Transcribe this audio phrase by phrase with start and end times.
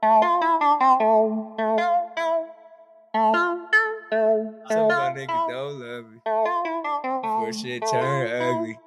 [0.00, 0.08] So
[4.88, 6.20] my niggas don't love me.
[7.22, 8.78] Before shit turn ugly.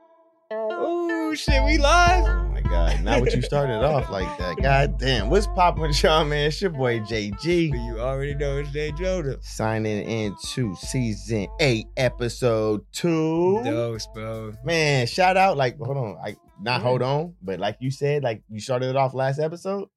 [0.51, 2.23] Oh shit, we live.
[2.25, 3.03] Oh my God.
[3.03, 4.61] Not what you started off like that.
[4.61, 5.29] God damn.
[5.29, 6.47] What's poppin' with y'all, man?
[6.47, 7.73] It's your boy JG.
[7.73, 9.43] You already know it's J'Jonah.
[9.43, 13.61] Signing into season eight, episode two.
[13.65, 14.53] Dose, bro.
[14.63, 15.57] Man, shout out.
[15.57, 16.15] Like, hold on.
[16.15, 19.89] Like, not hold on, but like you said, like you started it off last episode.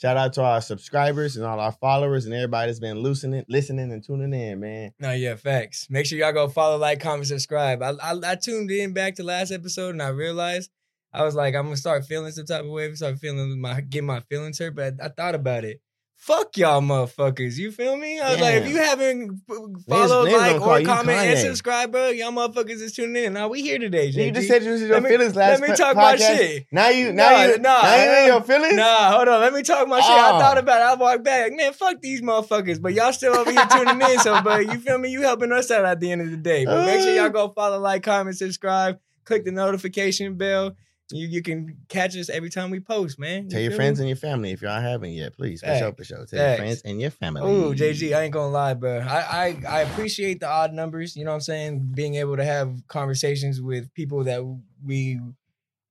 [0.00, 3.90] Shout out to our subscribers and all our followers and everybody that's been listening, listening
[3.90, 4.92] and tuning in, man.
[5.00, 5.88] No, yeah, facts.
[5.90, 7.82] Make sure y'all go follow, like, comment, subscribe.
[7.82, 10.70] I, I I tuned in back to last episode and I realized
[11.12, 12.94] I was like, I'm gonna start feeling some type of way.
[12.94, 14.76] Start feeling my get my feelings hurt.
[14.76, 15.80] But I, I thought about it.
[16.18, 17.56] Fuck y'all, motherfuckers.
[17.56, 18.18] You feel me?
[18.20, 22.32] I was like, if you haven't follow, niggas like, or comment and subscribe, bro, y'all
[22.32, 23.32] motherfuckers is tuning in.
[23.34, 24.06] Now we here today.
[24.06, 26.66] You just said you was in your me- feelings last Let me talk my shit.
[26.72, 28.74] Now you, now Nah, you, nah, now you in uh, your feelings.
[28.74, 29.40] Nah, hold on.
[29.40, 30.10] Let me talk my shit.
[30.10, 30.38] I Oh.
[30.40, 30.84] thought about it.
[30.84, 31.52] I walked back.
[31.52, 32.82] Man, fuck these motherfuckers.
[32.82, 34.18] But y'all still over here tuning in.
[34.18, 35.10] So, but you feel me?
[35.10, 36.64] You helping us out at the end of the day.
[36.66, 40.74] But make sure y'all go follow, like, comment, subscribe, click the notification bell.
[41.10, 43.44] You you can catch us every time we post, man.
[43.44, 44.02] You Tell your friends me?
[44.02, 45.60] and your family if y'all haven't yet, please.
[45.60, 45.78] For Facts.
[45.78, 46.16] sure, for sure.
[46.18, 46.38] Tell Facts.
[46.38, 47.42] your friends and your family.
[47.50, 48.98] Ooh, JG, I ain't gonna lie, bro.
[49.00, 51.16] I, I I appreciate the odd numbers.
[51.16, 51.92] You know what I'm saying?
[51.94, 54.42] Being able to have conversations with people that
[54.84, 55.18] we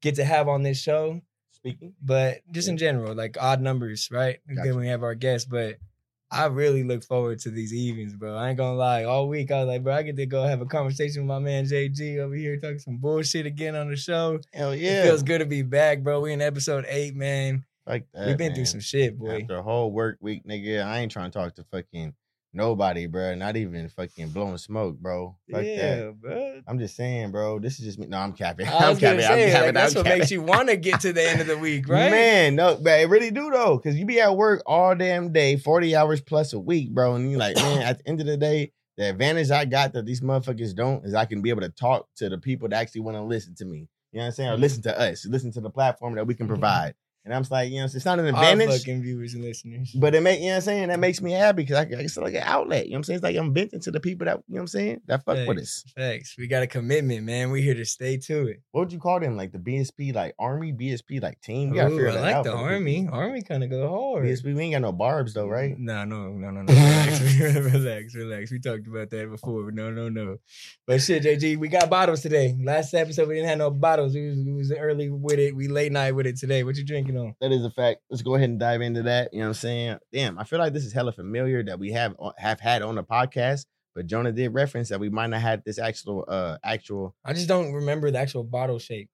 [0.01, 1.21] get to have on this show.
[1.51, 1.93] Speaking.
[2.01, 4.37] but just in general, like odd numbers, right?
[4.47, 4.69] Gotcha.
[4.69, 5.77] Then we have our guests, but
[6.29, 8.35] I really look forward to these evenings, bro.
[8.35, 9.05] I ain't gonna lie.
[9.05, 11.39] All week I was like, bro, I get to go have a conversation with my
[11.39, 14.39] man JG over here talking some bullshit again on the show.
[14.53, 15.03] Hell It yeah.
[15.03, 16.19] feels good to be back, bro.
[16.19, 17.63] We in episode eight, man.
[17.85, 18.27] like that.
[18.27, 19.41] We've been through some shit, boy.
[19.41, 22.13] After a whole work week, nigga, I ain't trying to talk to fucking
[22.57, 23.35] nobody, bro.
[23.35, 25.37] Not even fucking blowing smoke, bro.
[25.49, 26.19] Fuck yeah, that.
[26.19, 26.61] bro.
[26.67, 27.59] I'm just saying, bro.
[27.59, 28.07] This is just me.
[28.07, 28.67] No, I'm capping.
[28.67, 29.21] I I'm capping.
[29.21, 29.73] say, I'm like, capping.
[29.75, 30.19] that's I'm what capping.
[30.19, 32.11] makes you want to get to the end of the week, right?
[32.11, 35.55] Man, no, but it really do though, because you be at work all damn day,
[35.55, 37.15] 40 hours plus a week, bro.
[37.15, 40.05] And you like, man, at the end of the day, the advantage I got that
[40.05, 43.01] these motherfuckers don't is I can be able to talk to the people that actually
[43.01, 43.87] want to listen to me.
[44.11, 44.49] You know what I'm saying?
[44.49, 46.53] Or listen to us, listen to the platform that we can mm-hmm.
[46.53, 46.95] provide.
[47.27, 48.79] And I'm just like, you know, it's not an Our advantage.
[48.79, 49.91] fucking viewers and listeners.
[49.93, 52.15] But it make you know what I'm saying that makes me happy because I, it's
[52.15, 52.85] like an outlet.
[52.85, 53.15] You know what I'm saying?
[53.17, 55.45] It's like I'm venting to the people that you know what I'm saying that fuck
[55.45, 55.83] with us.
[55.93, 56.35] Facts.
[56.37, 57.51] We got a commitment, man.
[57.51, 58.61] We here to stay to it.
[58.71, 59.35] What would you call them?
[59.35, 61.69] Like the BSP, like army, BSP, like team.
[61.69, 63.01] You gotta Ooh, figure I that like out the army.
[63.01, 63.13] people.
[63.13, 64.25] Army kind of go hard.
[64.25, 65.75] BSP, we ain't got no barbs though, right?
[65.77, 66.73] No, no, no, no, no.
[66.73, 67.21] Relax,
[67.73, 68.51] relax, relax.
[68.51, 69.69] We talked about that before.
[69.71, 70.37] No, no, no.
[70.85, 72.55] But shit, JG, we got bottles today.
[72.63, 74.13] Last episode we didn't have no bottles.
[74.13, 75.53] We was, we was early with it.
[75.55, 76.63] We late night with it today.
[76.63, 77.35] What you drinking on?
[77.41, 78.01] That is a fact.
[78.09, 79.33] Let's go ahead and dive into that.
[79.33, 79.97] You know what I'm saying?
[80.13, 83.03] Damn, I feel like this is hella familiar that we have have had on the
[83.03, 87.15] podcast, but Jonah did reference that we might not had this actual uh actual.
[87.25, 89.09] I just don't remember the actual bottle shape.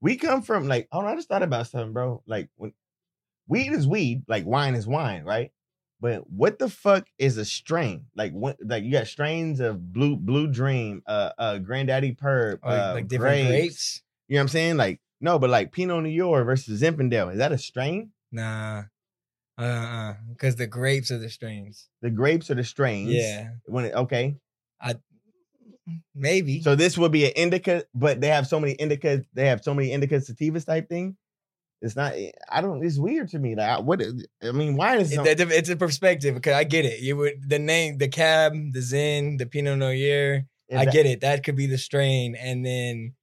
[0.00, 2.22] We come from like, oh I just thought about something, bro.
[2.26, 2.72] Like when
[3.48, 5.50] weed is weed, like wine is wine, right?
[6.00, 8.06] But what the fuck is a strain?
[8.16, 8.56] Like what?
[8.60, 13.08] Like you got strains of blue, blue dream, uh, uh, granddaddy perp, Like, uh, like
[13.08, 13.48] different grapes.
[13.48, 14.02] grapes.
[14.26, 14.76] You know what I'm saying?
[14.78, 18.10] Like no, but like Pinot Noir versus Zinfandel, is that a strain?
[18.30, 18.82] Nah.
[19.58, 21.88] Uh uh Because the grapes are the strains.
[22.02, 23.10] The grapes are the strains.
[23.10, 23.48] Yeah.
[23.66, 24.36] When it, okay,
[24.80, 24.94] I
[26.14, 26.60] Maybe.
[26.62, 29.24] so this would be an indica, but they have so many indica.
[29.34, 31.16] They have so many indica sativas type thing.
[31.80, 32.14] It's not.
[32.48, 32.84] I don't.
[32.84, 33.56] It's weird to me.
[33.56, 34.00] Like I- what?
[34.42, 35.12] I mean, why is.
[35.12, 37.00] It- some- it's a perspective because I get it.
[37.00, 40.44] You would the name, the cab, the Zin, the Pinot Noir.
[40.72, 41.20] I that- get it.
[41.22, 43.14] That could be the strain, and then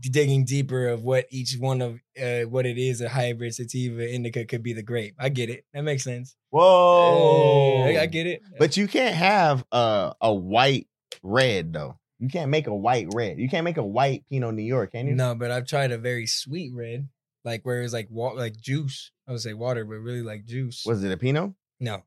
[0.00, 4.44] digging deeper of what each one of uh, what it is a hybrid sativa indica
[4.44, 5.14] could be the grape.
[5.18, 5.64] I get it.
[5.74, 6.36] That makes sense.
[6.50, 7.84] Whoa!
[7.84, 8.42] I, I get it.
[8.58, 10.86] But you can't have a a white
[11.22, 11.98] red though.
[12.18, 13.38] You can't make a white red.
[13.38, 15.14] You can't make a white Pinot Noir, can you?
[15.14, 17.08] no, but I've tried a very sweet red,
[17.44, 19.10] like where it's like wa- like juice.
[19.28, 20.84] I would say water, but really like juice.
[20.86, 21.52] Was it a Pinot?
[21.80, 22.02] no,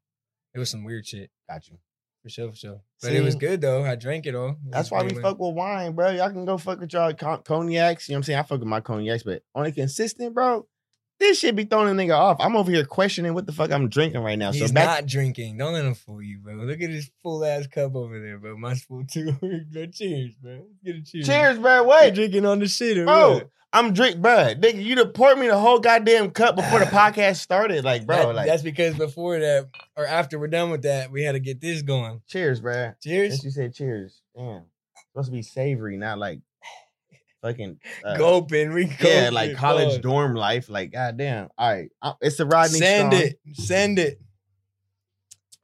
[0.55, 1.77] it was some weird shit Got you.
[2.27, 2.81] For sure, for sure.
[3.01, 3.83] But it was good though.
[3.83, 4.49] I drank it all.
[4.49, 6.11] It That's why we fuck with wine, bro.
[6.11, 8.09] Y'all can go fuck with y'all con- cognacs.
[8.09, 8.39] You know what I'm saying?
[8.39, 10.67] I fuck with my cognacs, but on a consistent, bro.
[11.19, 12.37] This shit be throwing a nigga off.
[12.39, 14.51] I'm over here questioning what the fuck I'm drinking right now.
[14.51, 15.57] He's so back, not drinking.
[15.57, 16.53] Don't let him fool you, bro.
[16.55, 18.55] Look at his full ass cup over there, bro.
[18.55, 19.31] Mine's full too.
[19.71, 20.67] bro, cheers, bro.
[20.85, 21.25] Get a cheers.
[21.25, 21.81] cheers, bro.
[21.81, 23.33] You Wait, drinking on the shit, bro.
[23.33, 23.49] what?
[23.73, 24.53] I'm drink, bro.
[24.55, 27.83] Nigga, you done poured me the whole goddamn cup before the podcast started.
[27.83, 31.23] Like, bro, That- like, that's because before that, or after we're done with that, we
[31.23, 32.21] had to get this going.
[32.27, 32.93] cheers, bro.
[33.01, 33.33] Cheers.
[33.33, 34.63] Since you said cheers, damn,
[35.11, 36.39] supposed to be savory, not like
[37.47, 38.41] fucking uh.
[38.49, 40.69] We Yeah, like college dorm life.
[40.69, 41.49] Like, goddamn.
[41.57, 43.27] All right, uh, it's the Rodney Send Strong.
[43.27, 43.39] it.
[43.53, 44.21] Send it.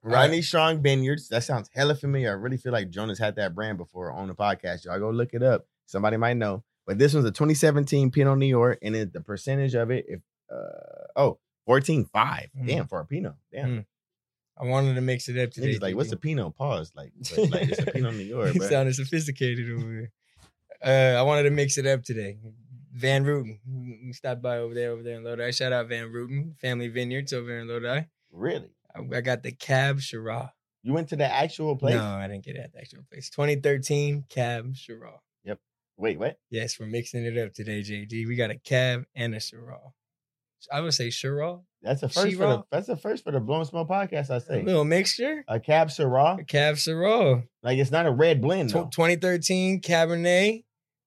[0.03, 1.29] Rodney Strong Vineyards.
[1.29, 2.31] That sounds hella familiar.
[2.31, 4.85] I really feel like Jonah's had that brand before on the podcast.
[4.85, 5.65] Y'all go look it up.
[5.85, 6.63] Somebody might know.
[6.85, 10.19] But this one's a 2017 Pinot Noir, and it, the percentage of it, if
[10.51, 12.09] uh oh, 14.5.
[12.13, 12.67] Mm.
[12.67, 13.33] Damn, for a Pinot.
[13.51, 13.69] Damn.
[13.69, 13.85] Mm.
[14.59, 15.75] I wanted to mix it up today.
[15.75, 16.55] Niggas like, what's a Pinot?
[16.55, 16.91] Pause.
[16.95, 20.11] Like, but, like it's a Pinot Noir, He sounded sophisticated over here.
[20.83, 22.37] Uh, I wanted to mix it up today.
[22.93, 23.59] Van Ruiten.
[24.05, 25.51] We stopped by over there, over there in Lodi.
[25.51, 28.01] Shout out Van Ruiten, Family Vineyards over in Lodi.
[28.31, 28.69] Really?
[28.95, 30.49] I, I got the Cab Shiraz.
[30.83, 31.95] You went to the actual place?
[31.95, 33.29] No, I didn't get it at the actual place.
[33.29, 35.19] 2013 Cab Shiraz.
[35.45, 35.59] Yep.
[35.97, 36.37] Wait, what?
[36.49, 38.27] Yes, we're mixing it up today, JG.
[38.27, 39.79] We got a Cab and a Shiraz.
[40.71, 41.59] I would say Shiraz.
[41.81, 42.63] That's the first for the Shiraz?
[42.71, 44.29] that's the first for the Blowing Smoke podcast.
[44.29, 45.43] I say a little mixture.
[45.47, 46.39] a Cab Syrah.
[46.41, 47.43] A Cab Shiraz.
[47.63, 48.85] Like it's not a red blend though.
[48.85, 50.63] 2013 Cabernet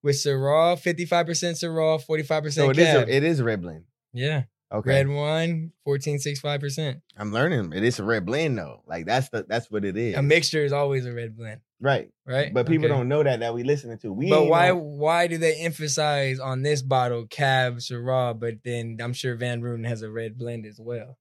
[0.07, 3.09] with Syrah, 55% Syrah, 45% So it is Cab.
[3.09, 3.85] a, it is a red blend.
[4.15, 4.45] yeah.
[4.73, 4.91] Okay.
[4.91, 7.01] Red wine, 14.65%.
[7.17, 7.73] I'm learning.
[7.73, 8.83] It is a red blend though.
[8.87, 10.17] Like that's the that's what it is.
[10.17, 12.11] A mixture is always a red blend, right.
[12.27, 12.53] right?
[12.53, 12.95] But people Okay.
[12.95, 14.13] don't know that that we listening to.
[14.13, 18.55] We But ain't why know- why do they emphasize on this bottle Cab Syrah, but
[18.65, 21.17] then I'm sure Van Ruiten has a red blend as well.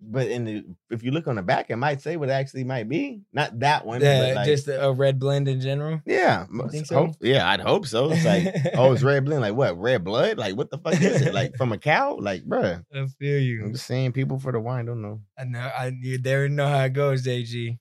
[0.00, 2.64] But in the if you look on the back, it might say what it actually
[2.64, 3.22] might be.
[3.32, 4.00] Not that one.
[4.00, 6.00] Yeah, like, just a, a red blend in general.
[6.04, 6.46] yeah.
[6.52, 8.10] You think hope- yeah, I'd hope so.
[8.10, 9.40] It's like, oh, it's red blend.
[9.42, 9.78] Like what?
[9.78, 10.38] Red blood?
[10.38, 11.34] Like what the fuck is it?
[11.34, 12.18] Like from a cow?
[12.20, 12.84] Like, bruh.
[12.94, 13.64] I feel you.
[13.64, 15.20] I'm just saying people for the wine don't know.
[15.38, 15.60] I know.
[15.60, 17.78] I you there know how it goes, JG.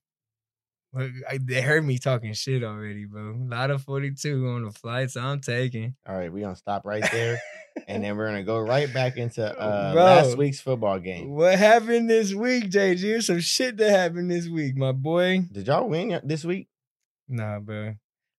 [0.97, 3.31] I, they heard me talking shit already, bro.
[3.31, 5.95] A lot of 42 on the flights I'm taking.
[6.07, 7.39] All right, we're gonna stop right there.
[7.87, 10.03] and then we're gonna go right back into uh Bro.
[10.03, 11.31] last week's football game.
[11.31, 13.21] What happened this week, JG?
[13.23, 15.41] Some shit that happened this week, my boy.
[15.51, 16.67] Did y'all win this week?
[17.27, 17.95] Nah, bro.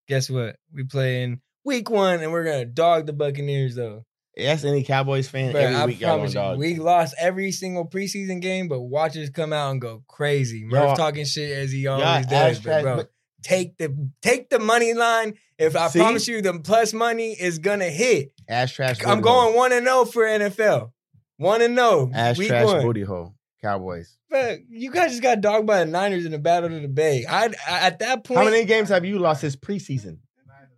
[0.09, 0.57] Guess what?
[0.73, 4.05] We playing week one, and we're gonna dog the Buccaneers though.
[4.37, 5.57] That's any Cowboys fan.
[5.57, 6.59] Every I week promise you, dog.
[6.59, 10.65] we lost every single preseason game, but watchers come out and go crazy.
[10.65, 12.97] Murph Y'all- talking shit as he always does, but bro.
[12.97, 13.11] but-
[13.43, 15.35] take the take the money line.
[15.59, 16.01] If I See?
[16.01, 18.33] promise you, the plus money is gonna hit.
[18.49, 18.99] Ash trash.
[19.07, 19.57] I'm going hole.
[19.57, 20.93] one and zero for NFL.
[21.39, 22.11] One and oh, zero.
[22.15, 22.83] Ash week trash one.
[22.83, 23.35] booty hole.
[23.63, 24.17] Cowboys.
[24.29, 27.25] But you guys just got dogged by the Niners in the Battle of the Bay.
[27.29, 30.19] I, I at that point, How many games have you lost this preseason?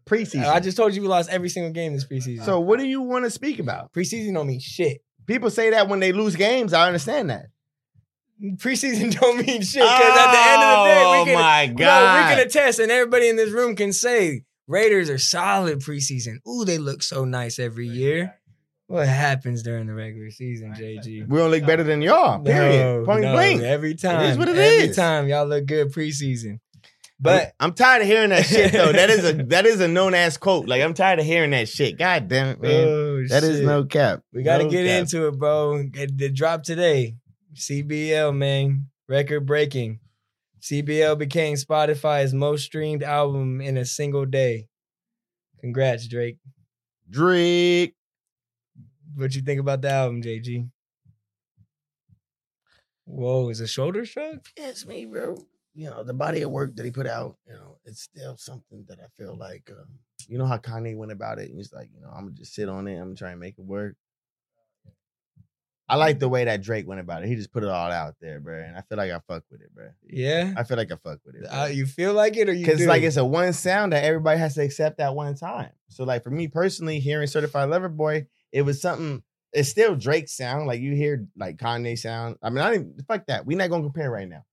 [0.08, 0.44] Preseason.
[0.46, 2.44] I just told you we lost every single game this preseason.
[2.44, 3.92] so what do you want to speak about?
[3.92, 5.02] preseason don't mean shit.
[5.26, 6.72] People say that when they lose games.
[6.72, 7.46] I understand that.
[8.56, 11.66] Preseason don't mean shit because at the end of the day, we Oh can my
[11.66, 12.16] No, god!
[12.30, 16.36] we can attest, and everybody in this room can say Raiders are solid preseason.
[16.46, 18.34] Ooh, they look so nice every year.
[18.86, 21.26] What happens during the regular season, JG?
[21.28, 22.38] we don't look better than y'all.
[22.42, 23.00] Period.
[23.00, 23.60] No, Point no, blank.
[23.62, 24.38] Every time.
[24.38, 24.96] what it every is.
[24.96, 26.58] time y'all look good preseason.
[27.20, 28.92] But I'm tired of hearing that shit though.
[28.92, 30.68] That is a that is a known ass quote.
[30.68, 31.98] Like I'm tired of hearing that shit.
[31.98, 32.84] God damn it, man.
[32.88, 33.66] oh, that is shit.
[33.66, 34.22] no cap.
[34.32, 35.00] We got to No get cap.
[35.00, 35.82] into it, bro.
[35.82, 37.16] The drop today.
[37.54, 38.86] CBL, man.
[39.08, 40.00] Record breaking.
[40.60, 44.66] CBL became Spotify's most streamed album in a single day.
[45.60, 46.36] Congrats, Drake.
[47.10, 47.94] Drake.
[49.14, 50.68] What you think about the album, JG?
[53.06, 54.40] Whoa, is a shoulder shrug?
[54.56, 55.38] It's me, bro.
[55.78, 58.84] You know, the body of work that he put out, you know, it's still something
[58.88, 59.86] that I feel like, um,
[60.26, 61.50] you know how Kanye went about it?
[61.50, 62.96] And he's like, you know, I'm gonna just sit on it.
[62.96, 63.94] I'm gonna try and make it work.
[65.88, 67.28] I like the way that Drake went about it.
[67.28, 68.58] He just put it all out there, bro.
[68.58, 69.88] And I feel like I fuck with it, bro.
[70.02, 70.52] Yeah.
[70.56, 71.44] I feel like I fuck with it.
[71.44, 74.38] Uh, you feel like it or you Because like it's a one sound that everybody
[74.38, 75.70] has to accept at one time.
[75.88, 79.22] So like for me personally, hearing Certified Lover Boy, it was something.
[79.52, 80.66] It's still Drake's sound.
[80.66, 82.36] Like you hear like Kanye sound.
[82.42, 83.46] I mean, I didn't fuck that.
[83.46, 84.44] We're not gonna compare right now.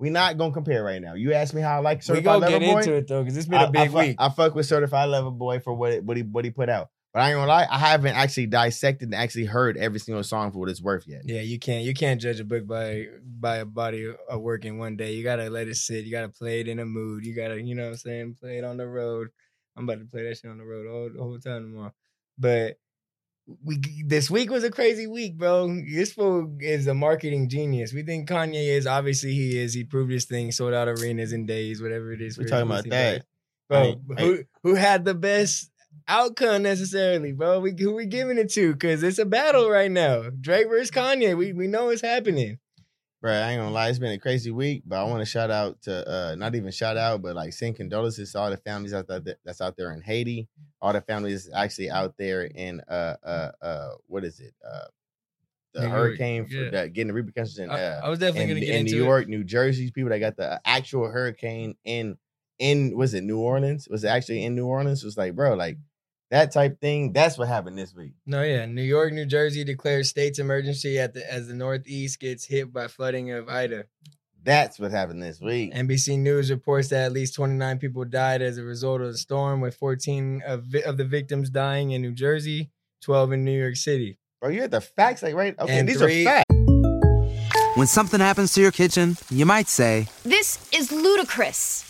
[0.00, 1.12] We're not gonna compare right now.
[1.14, 2.46] You asked me how I like certified level boy.
[2.46, 2.78] we gonna Lover get Boy.
[2.80, 4.16] into it though, because it's been I- a big I, fuck- week.
[4.18, 6.88] I fuck with Certified Lover Boy for what it, what he what he put out.
[7.12, 10.52] But I ain't gonna lie, I haven't actually dissected and actually heard every single song
[10.52, 11.22] for what it's worth yet.
[11.24, 14.78] yeah, you can't you can't judge a book by by a body of work in
[14.78, 15.12] one day.
[15.12, 16.04] You gotta let it sit.
[16.04, 17.26] You gotta play it in a mood.
[17.26, 19.28] You gotta, you know what I'm saying, play it on the road.
[19.76, 21.92] I'm about to play that shit on the road all the whole time tomorrow.
[22.38, 22.78] But
[23.64, 25.68] we this week was a crazy week, bro.
[25.88, 27.92] This fool is a marketing genius.
[27.92, 29.74] We think Kanye is obviously he is.
[29.74, 32.38] He proved his thing, sold out arenas in days, whatever it is.
[32.38, 33.24] We're talking about that.
[33.68, 33.78] Bro,
[34.16, 35.70] I- who who had the best
[36.08, 37.60] outcome necessarily, bro.
[37.60, 38.74] We who we giving it to?
[38.76, 40.30] Cause it's a battle right now.
[40.40, 41.36] Drake versus Kanye.
[41.36, 42.58] We we know it's happening.
[43.20, 45.50] Bro, I ain't gonna lie, it's been a crazy week, but I want to shout
[45.50, 48.94] out to uh not even shout out, but like send condolences to all the families
[48.94, 50.48] out there that's out there in Haiti,
[50.80, 54.54] all the families actually out there in uh uh uh what is it?
[54.66, 54.86] Uh
[55.74, 56.70] the New York, hurricane for yeah.
[56.70, 58.92] that getting the repercussions in I, uh I was definitely in, gonna get in into
[58.92, 59.06] New it.
[59.06, 62.16] York, New Jersey, people that got the actual hurricane in
[62.58, 63.86] in was it New Orleans?
[63.90, 65.02] Was it actually in New Orleans?
[65.02, 65.76] It was like, bro, like
[66.30, 67.12] that type thing.
[67.12, 68.12] That's what happened this week.
[68.26, 68.66] No, yeah.
[68.66, 72.86] New York, New Jersey declares states emergency at the as the Northeast gets hit by
[72.88, 73.84] flooding of Ida.
[74.42, 75.74] That's what happened this week.
[75.74, 79.60] NBC News reports that at least 29 people died as a result of the storm,
[79.60, 82.70] with 14 of, vi- of the victims dying in New Jersey,
[83.02, 84.16] 12 in New York City.
[84.40, 85.54] Bro, you had the facts like right.
[85.58, 87.76] Okay, And these three- are facts.
[87.76, 91.89] When something happens to your kitchen, you might say, This is ludicrous.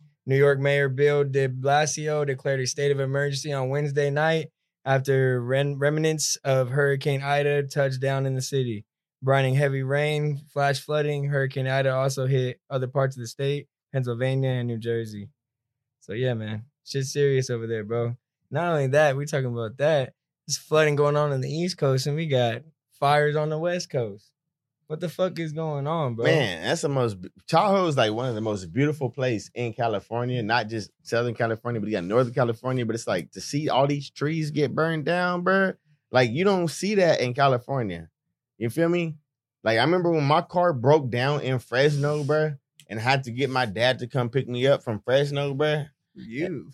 [0.25, 4.49] New York Mayor Bill de Blasio declared a state of emergency on Wednesday night
[4.85, 8.85] after ren- remnants of Hurricane Ida touched down in the city.
[9.23, 14.49] Bringing heavy rain, flash flooding, Hurricane Ida also hit other parts of the state, Pennsylvania
[14.49, 15.29] and New Jersey.
[15.99, 18.15] So yeah, man, shit's serious over there, bro.
[18.49, 20.13] Not only that, we talking about that.
[20.47, 22.63] There's flooding going on in the East Coast, and we got
[22.99, 24.30] fires on the West Coast.
[24.91, 26.25] What the fuck is going on, bro?
[26.25, 27.15] Man, that's the most
[27.47, 31.79] Tahoe is like one of the most beautiful place in California, not just Southern California,
[31.79, 32.85] but you got Northern California.
[32.85, 35.71] But it's like to see all these trees get burned down, bro.
[36.11, 38.09] Like you don't see that in California.
[38.57, 39.15] You feel me?
[39.63, 42.55] Like I remember when my car broke down in Fresno, bro,
[42.89, 45.85] and had to get my dad to come pick me up from Fresno, bro.
[46.15, 46.69] You.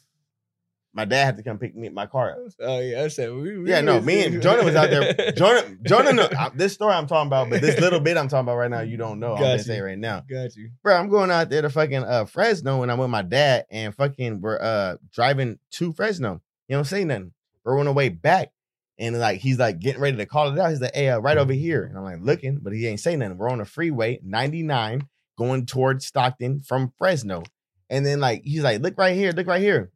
[0.97, 2.39] My dad had to come pick me my car up.
[2.59, 3.59] Oh yeah, I said we.
[3.59, 5.31] we Yeah, no, me and Jonah was out there.
[5.37, 8.45] Jonah, Jonah, no, I- this story I'm talking about, but this little bit I'm talking
[8.45, 9.33] about right now, you don't know.
[9.33, 10.23] I'm Got gonna say right now.
[10.27, 10.71] Got you.
[10.81, 13.93] bro, I'm going out there to fucking uh Fresno and I'm with my dad and
[13.93, 16.41] fucking we're uh driving to Fresno.
[16.67, 17.33] You don't say nothing.
[17.63, 18.51] We're on the way back.
[18.97, 20.71] And like he's like getting ready to call it out.
[20.71, 21.83] He's like, hey, uh, right over here.
[21.83, 23.37] And I'm like looking, but he ain't saying nothing.
[23.37, 27.43] We're on the freeway, 99, going towards Stockton from Fresno.
[27.89, 29.91] And then like he's like, look right here, look right here.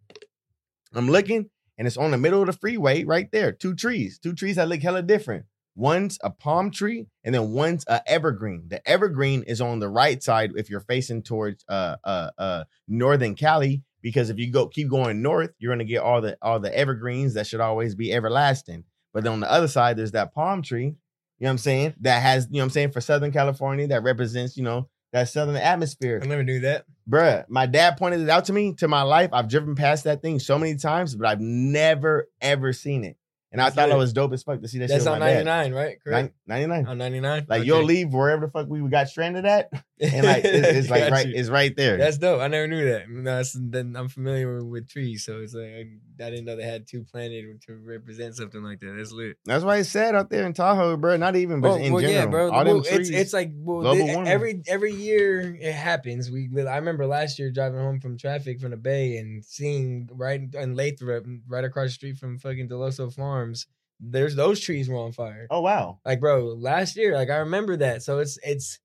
[0.93, 3.51] I'm looking, and it's on the middle of the freeway right there.
[3.51, 5.45] Two trees, two trees that look hella different.
[5.75, 8.65] One's a palm tree, and then one's a evergreen.
[8.67, 13.35] The evergreen is on the right side if you're facing towards uh uh uh northern
[13.35, 16.75] Cali, because if you go keep going north, you're gonna get all the all the
[16.77, 18.83] evergreens that should always be everlasting.
[19.13, 20.95] But then on the other side, there's that palm tree,
[21.41, 21.95] you know what I'm saying?
[22.01, 25.29] That has, you know what I'm saying, for Southern California, that represents, you know, that
[25.29, 26.85] southern atmosphere I never knew that.
[27.09, 29.29] bruh, my dad pointed it out to me to my life.
[29.33, 33.17] I've driven past that thing so many times, but I've never ever seen it.
[33.51, 35.19] And I That's thought it was dope as fuck to see that That's shit on
[35.19, 35.45] with my dad.
[35.45, 35.97] 99, right?
[36.01, 36.33] Correct.
[36.47, 36.87] 99.
[36.87, 37.45] On 99.
[37.49, 41.11] Like you'll leave wherever the fuck we got stranded at, and like it's, it's like
[41.11, 41.97] right, it's right there.
[41.97, 42.39] That's dope.
[42.39, 43.09] I never knew that.
[43.09, 45.89] No, then I'm familiar with trees, so it's like
[46.21, 48.93] I, didn't know they had two planted to represent something like that.
[48.97, 49.37] That's lit.
[49.45, 51.17] That's why it's sad out there in Tahoe, bro.
[51.17, 52.51] Not even, but Well, in well, general, yeah, bro.
[52.51, 53.09] all Well, it's trees.
[53.09, 56.29] it's like well, every every year it happens.
[56.31, 60.41] We I remember last year driving home from traffic from the Bay and seeing right
[60.53, 63.67] in Lathrop, right across the street from fucking Dell'Osso Farms.
[63.99, 65.45] There's those trees were on fire.
[65.51, 68.01] oh wow, Like, bro, last year, like I remember that.
[68.03, 68.79] So it's it's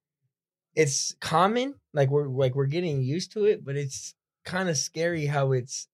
[0.75, 1.75] it's common.
[1.95, 4.15] Like we're like we're getting used to it, but it's
[4.45, 5.89] kind of scary how it's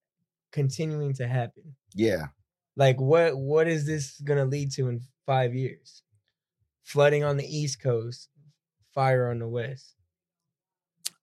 [0.52, 1.74] continuing to happen.
[1.94, 2.26] yeah.
[2.76, 6.02] Like what what is this gonna lead to in five years?
[6.84, 8.30] Flooding on the East Coast,
[8.94, 9.94] fire on the West.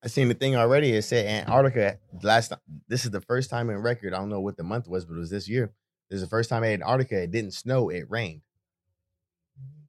[0.04, 0.92] I seen the thing already.
[0.92, 2.54] It said Antarctica last.
[2.88, 4.14] This is the first time in record.
[4.14, 5.74] I don't know what the month was, but it was this year.
[6.10, 7.24] This is the first time in Antarctica.
[7.24, 7.90] It didn't snow.
[7.90, 8.42] It rained.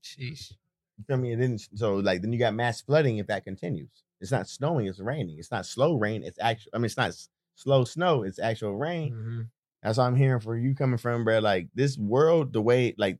[0.02, 0.52] Sheesh.
[0.98, 1.32] You feel me?
[1.32, 1.60] It didn't.
[1.74, 4.02] So like then you got mass flooding if that continues.
[4.20, 4.86] It's not snowing.
[4.86, 5.38] It's raining.
[5.38, 6.22] It's not slow rain.
[6.24, 6.72] It's actually.
[6.74, 7.12] I mean, it's not
[7.54, 8.22] slow snow.
[8.22, 9.12] It's actual rain.
[9.14, 9.50] Mhm.
[9.82, 11.38] That's what I'm hearing for you coming from, bro.
[11.40, 13.18] Like this world, the way like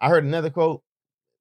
[0.00, 0.82] I heard another quote,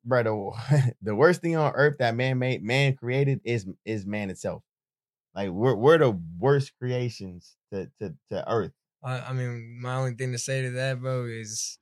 [0.06, 0.24] bro.
[0.24, 4.63] The, the worst thing on earth that man made, man created is is man itself.
[5.36, 8.74] Like we're we're the worst creations to to to earth.
[9.04, 11.80] I, I mean, my only thing to say to that, bro, is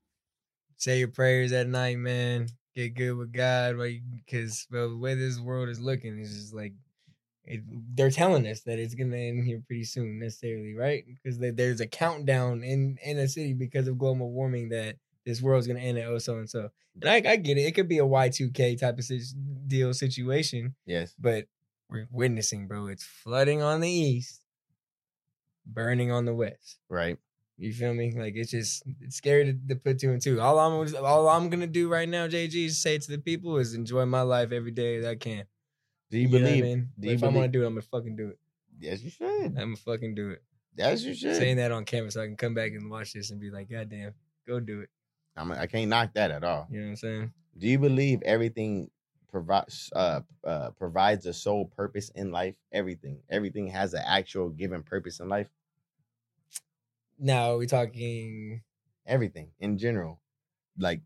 [0.77, 2.47] say your prayers at night, man.
[2.75, 4.01] Get good with God, right?
[4.11, 6.73] Because bro, the way this world is looking is just like
[7.49, 7.61] it,
[7.95, 11.03] they're telling us that it's gonna end here pretty soon, necessarily, right?
[11.05, 15.67] Because there's a countdown in in a city because of global warming that this world's
[15.67, 16.69] gonna end at oh so and so.
[17.01, 17.61] And I, I get it.
[17.61, 19.33] It could be a Y two K type of sit-
[19.67, 21.15] deal situation, Yes.
[21.19, 21.45] but
[21.89, 22.87] we're witnessing, bro.
[22.87, 24.41] It's flooding on the east,
[25.65, 26.77] burning on the west.
[26.89, 27.17] Right.
[27.57, 28.13] You feel me?
[28.17, 30.39] Like it's just it's scary to, to put two and two.
[30.39, 33.73] All I'm all I'm gonna do right now, JG, is say to the people is
[33.73, 35.43] enjoy my life every day that I can.
[36.09, 36.63] Do you, know what I believe?
[36.63, 36.89] mean?
[36.99, 38.39] do you if I want to do it, I'm gonna fucking do it.
[38.79, 39.27] Yes, you should.
[39.27, 40.43] I'm gonna fucking do it.
[40.75, 41.35] Yes, you should.
[41.35, 43.69] Saying that on camera so I can come back and watch this and be like,
[43.69, 44.13] God damn,
[44.47, 44.89] go do it.
[45.35, 46.67] I'm, I can't knock that at all.
[46.71, 47.33] You know what I'm saying?
[47.57, 48.89] Do you believe everything
[49.29, 52.55] provides uh, uh, provides a sole purpose in life?
[52.71, 55.49] Everything, everything has an actual given purpose in life.
[57.19, 58.61] Now we're talking.
[59.05, 60.21] Everything in general,
[60.77, 61.01] like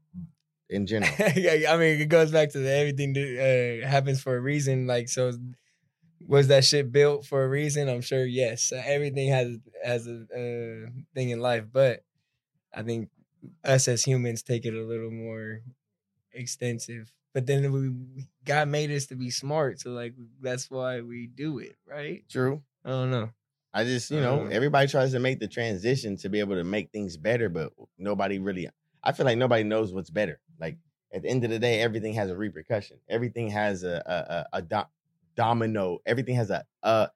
[0.73, 1.11] in general.
[1.35, 4.87] yeah, I mean, it goes back to the everything that, uh, happens for a reason.
[4.87, 5.31] Like, so
[6.27, 7.89] was that shit built for a reason?
[7.89, 8.71] I'm sure yes.
[8.75, 12.03] Everything has has a uh, thing in life, but
[12.73, 13.09] I think
[13.63, 15.61] us as humans take it a little more
[16.31, 17.11] extensive.
[17.33, 21.59] But then we God made us to be smart, so like that's why we do
[21.59, 22.23] it, right?
[22.29, 22.61] True.
[22.85, 23.29] I don't know.
[23.73, 24.49] I just, you know, Uh.
[24.49, 28.37] everybody tries to make the transition to be able to make things better, but nobody
[28.37, 28.69] really.
[29.03, 30.39] I feel like nobody knows what's better.
[30.59, 30.77] Like
[31.13, 32.97] at the end of the day, everything has a repercussion.
[33.09, 34.89] Everything has a a, a, a do-
[35.35, 35.99] domino.
[36.05, 37.07] Everything has a uh.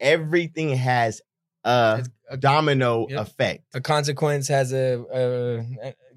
[0.00, 1.20] Everything has
[1.64, 3.20] a a, domino Yep.
[3.20, 3.64] effect.
[3.74, 5.64] a consequence has a,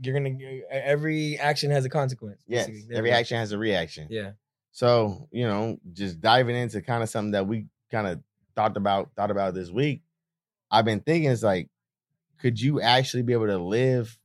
[0.01, 0.35] you're gonna
[0.69, 2.41] every action has a consequence.
[2.47, 2.69] Yes.
[2.91, 4.07] Every action has a reaction.
[4.09, 4.31] Yeah.
[4.71, 8.19] So you know, just diving into kind of something that we kind of
[8.55, 10.01] thought about thought about this week.
[10.69, 11.69] I've been thinking it's like,
[12.39, 14.17] could you actually be able to live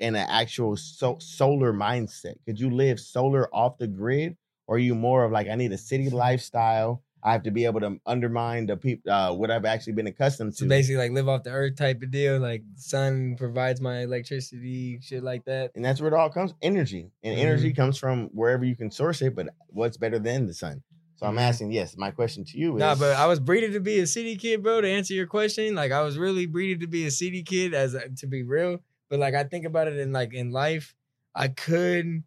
[0.00, 2.34] in an actual so- solar mindset?
[2.44, 4.36] Could you live solar off the grid,
[4.66, 7.02] or are you more of like I need a city lifestyle?
[7.22, 10.52] I have to be able to undermine the people uh, what I've actually been accustomed
[10.52, 10.58] to.
[10.58, 12.38] So basically, like live off the earth type of deal.
[12.38, 15.72] Like sun provides my electricity, shit like that.
[15.74, 17.80] and that's where it all comes energy and energy Mm-hmm.
[17.82, 20.82] comes from wherever you can source it but what's better than the sun
[21.16, 21.40] so i'm Mhm.
[21.40, 24.06] asking yes my question to you is Nah, but I was breeded to be a
[24.06, 24.80] city kid, bro.
[24.82, 27.94] To answer your question, like I was really breeded to be a city kid, as
[27.94, 28.80] a, to be real.
[29.08, 30.94] But like I think about it in like in life,
[31.34, 32.24] I could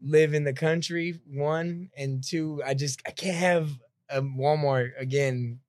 [0.00, 1.20] live in the country.
[1.26, 3.70] One and two, I just I can't have
[4.08, 5.60] a Walmart again,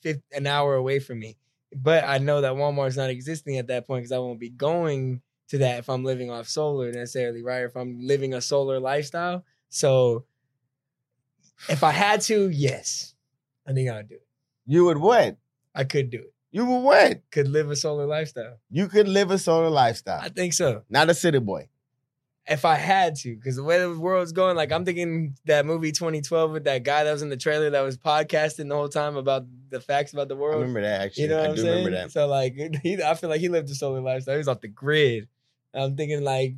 [0.00, 1.36] fifth an hour away from me.
[1.74, 5.22] But I know that Walmart's not existing at that point because I won't be going
[5.48, 7.64] to that if I'm living off solar necessarily, right?
[7.64, 10.26] If I'm living a solar lifestyle, so
[11.68, 13.14] if I had to, yes,
[13.66, 14.26] I think I'd do it.
[14.66, 15.36] you would what
[15.74, 16.34] I could do it.
[16.52, 18.58] You would what Could live a solar lifestyle.
[18.70, 20.82] you could live a solar lifestyle I think so.
[20.88, 21.68] not a city boy
[22.46, 25.92] If I had to, because the way the world's going, like I'm thinking that movie
[25.92, 29.16] 2012 with that guy that was in the trailer that was podcasting the whole time
[29.16, 30.60] about the facts about the i world.
[30.60, 31.84] remember that actually You know what i I'm do saying?
[31.84, 34.34] remember that So like, he, I feel like he lived a solar lifestyle.
[34.34, 35.28] He was off the grid.
[35.72, 36.54] I'm thinking like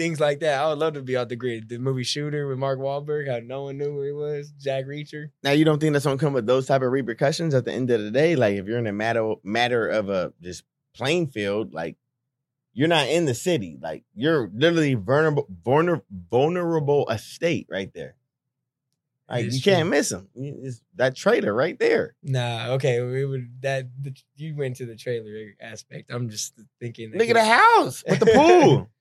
[0.00, 0.58] things like that.
[0.60, 1.68] I would love to be off the grid.
[1.68, 4.50] The movie Shooter with Mark Wahlberg, how no one knew who he was.
[4.58, 5.30] Jack Reacher.
[5.42, 7.90] now you don't think that's gonna come with those type of repercussions at the end
[7.90, 11.72] of the day like if you're in a matter matter of a just playing field
[11.74, 11.96] like
[12.72, 18.14] you're not in the city like you're literally vulnerable vulnerable vulnerable estate right there
[19.28, 19.72] like It's you true.
[19.74, 24.56] can't miss him it's that trailer right there Nah, okay, we would that the, you
[24.56, 26.10] went to the trailer aspect.
[26.10, 27.12] I'm just thinking.
[27.14, 28.90] Look at the house with the pool.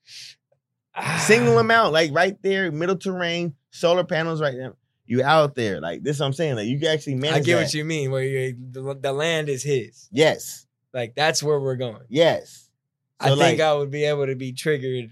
[1.19, 4.75] Single amount, like right there, middle terrain, solar panels right there.
[5.05, 6.17] You out there, like this.
[6.17, 7.37] Is what I'm saying, like you can actually manage.
[7.37, 7.61] I get that.
[7.63, 8.11] what you mean.
[8.11, 10.07] Where you, the, the land is his.
[10.11, 12.01] Yes, Like that's where we're going.
[12.09, 12.69] yes.
[13.21, 15.09] I So, think I would be able to be triggered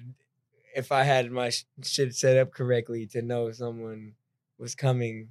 [0.76, 4.13] if I had my sh- shit set up correctly to know someone
[4.58, 5.30] was coming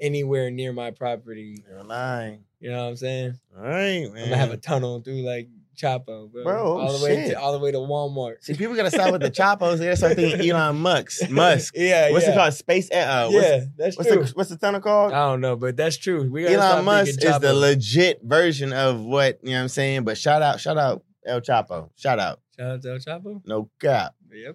[0.00, 1.62] anywhere near my property.
[1.68, 2.44] You're lying.
[2.58, 3.38] You know what I'm saying?
[3.56, 4.24] All right, man.
[4.24, 6.42] I'm gonna have a tunnel through like Chapo, bro.
[6.44, 8.36] Bro, all the way to all the way to Walmart.
[8.42, 9.78] See, people gotta stop with the chopos.
[9.78, 11.30] They gotta start thinking Elon Musk.
[11.30, 11.74] Musk.
[11.76, 12.32] yeah, What's yeah.
[12.32, 12.54] it called?
[12.54, 12.90] Space.
[12.90, 14.24] Uh, what's, yeah, that's what's true.
[14.24, 15.12] the what's the tunnel called?
[15.12, 16.30] I don't know, but that's true.
[16.30, 19.56] We Elon Musk is the legit version of what you know.
[19.58, 21.90] what I'm saying, but shout out, shout out El Chapo.
[21.96, 22.40] Shout out.
[22.58, 23.42] Shout out to El Chapo.
[23.46, 24.14] No cap.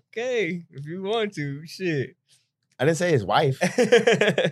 [0.10, 2.15] Okay, if you want to, shit.
[2.79, 3.60] I didn't say his wife.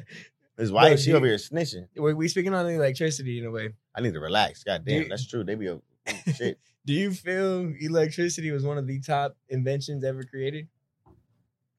[0.58, 1.88] His wife, she do- over here snitching.
[1.95, 3.69] we we speaking on the electricity in a way.
[3.95, 4.63] I need to relax.
[4.65, 5.45] God damn, You- that's true.
[5.45, 5.79] They be a
[6.10, 6.60] Oh, shit.
[6.86, 10.67] Do you feel electricity was one of the top inventions ever created?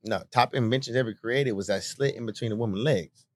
[0.04, 3.26] No, top inventions ever created was that slit in between a woman's legs.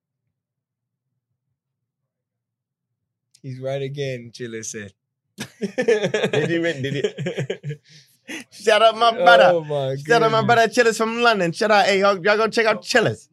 [3.43, 4.93] He's right again, Chile said.
[5.37, 7.81] Did he did
[8.51, 9.51] Shout out my brother.
[9.53, 11.53] Oh my Shout out my brother Chillis from London.
[11.53, 12.81] Shout out, hey, y'all, y'all go check out oh.
[12.81, 13.29] Chillis.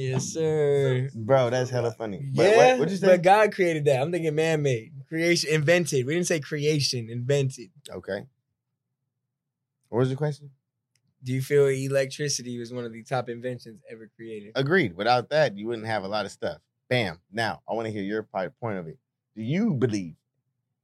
[0.00, 1.08] Yes, sir.
[1.14, 2.24] Bro, that's hella funny.
[2.34, 3.06] But Yeah, what, you say?
[3.06, 4.00] but God created that.
[4.00, 6.06] I'm thinking man-made, creation, invented.
[6.06, 7.70] We didn't say creation, invented.
[7.90, 8.26] okay.
[9.88, 10.50] What was the question?
[11.22, 14.52] Do you feel electricity was one of the top inventions ever created?
[14.54, 14.96] Agreed.
[14.96, 16.58] Without that, you wouldn't have a lot of stuff.
[16.88, 17.18] Bam.
[17.30, 18.98] Now, I want to hear your point of it.
[19.36, 20.14] Do you believe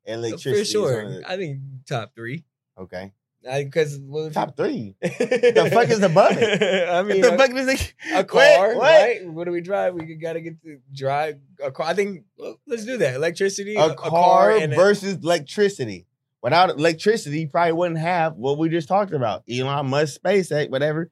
[0.09, 0.59] uh, electricity?
[0.61, 1.01] For sure.
[1.03, 2.45] of the- I think top three.
[2.79, 3.13] okay.
[3.47, 4.97] Because well, if you- Top three.
[5.01, 6.89] the fuck is above it?
[6.89, 7.95] I mean, the a, fuck is it?
[8.13, 8.83] a car, what?
[8.83, 9.27] right?
[9.29, 9.95] What do we drive?
[9.95, 11.87] We gotta get to drive a car.
[11.87, 13.15] I think well, let's do that.
[13.15, 16.07] Electricity, A, car, and a- versus electricity.
[16.43, 19.43] Without electricity, you probably wouldn't have what we just talked about.
[19.51, 21.11] Elon Musk, SpaceX, whatever.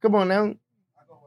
[0.00, 0.54] Come on now.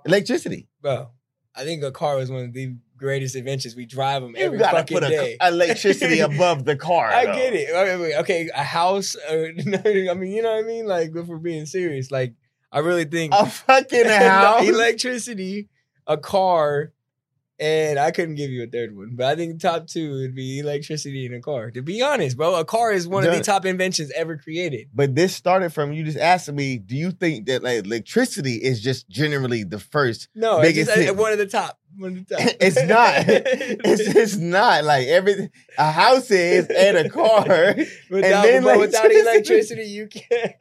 [0.06, 0.68] Electricity.
[0.82, 1.10] bro.
[1.58, 3.76] I think a car was one of the greatest adventures.
[3.76, 5.38] We drive them You every gotta fucking put a, day.
[5.42, 7.10] electricity above the car.
[7.12, 7.34] I though.
[7.34, 8.16] get it.
[8.22, 9.16] Okay, a house.
[9.16, 10.86] Uh, I mean, you know what I mean.
[10.88, 12.34] Like, if we're being serious, like,
[12.72, 14.68] I really think A fucking house.
[14.68, 15.70] electricity,
[16.08, 16.92] a car,
[17.58, 20.60] and I couldn't give you a third one, but I think top two would be
[20.60, 21.72] electricity and a car.
[21.72, 24.89] To be honest, bro, a car is one of the top inventions ever created.
[24.94, 28.82] But this started from you just asking me, do you think that like electricity is
[28.82, 30.28] just generally the first?
[30.36, 31.15] No, it's just, uh, hit.
[31.15, 31.80] one of the top.
[31.98, 32.56] One of the top.
[32.60, 33.24] It's not.
[33.28, 37.48] It's just not like every a house is and a car.
[38.10, 39.84] without, then but without electricity.
[39.84, 40.54] you can't.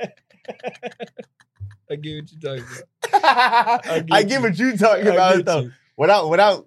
[1.90, 2.64] I get what you're talking
[3.12, 3.86] about.
[3.86, 4.40] I get get you.
[4.40, 5.60] what you talking I about though.
[5.60, 5.72] you.
[5.96, 6.66] Without without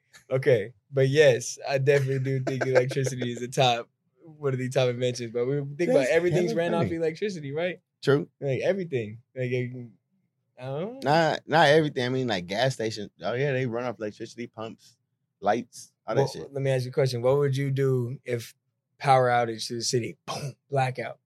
[0.31, 0.73] Okay.
[0.91, 3.89] But yes, I definitely do think electricity is the top
[4.23, 5.31] one of the top inventions.
[5.33, 7.79] But we think about everything's ran off electricity, right?
[8.01, 8.27] True.
[8.39, 9.19] Like everything.
[9.35, 10.99] Like I don't know.
[11.03, 12.05] Not not everything.
[12.05, 13.09] I mean, like gas stations.
[13.21, 14.95] Oh yeah, they run off electricity, pumps,
[15.39, 16.51] lights, all that shit.
[16.51, 17.21] Let me ask you a question.
[17.21, 18.53] What would you do if
[18.99, 20.17] power outage to the city?
[20.25, 21.19] Boom, blackout.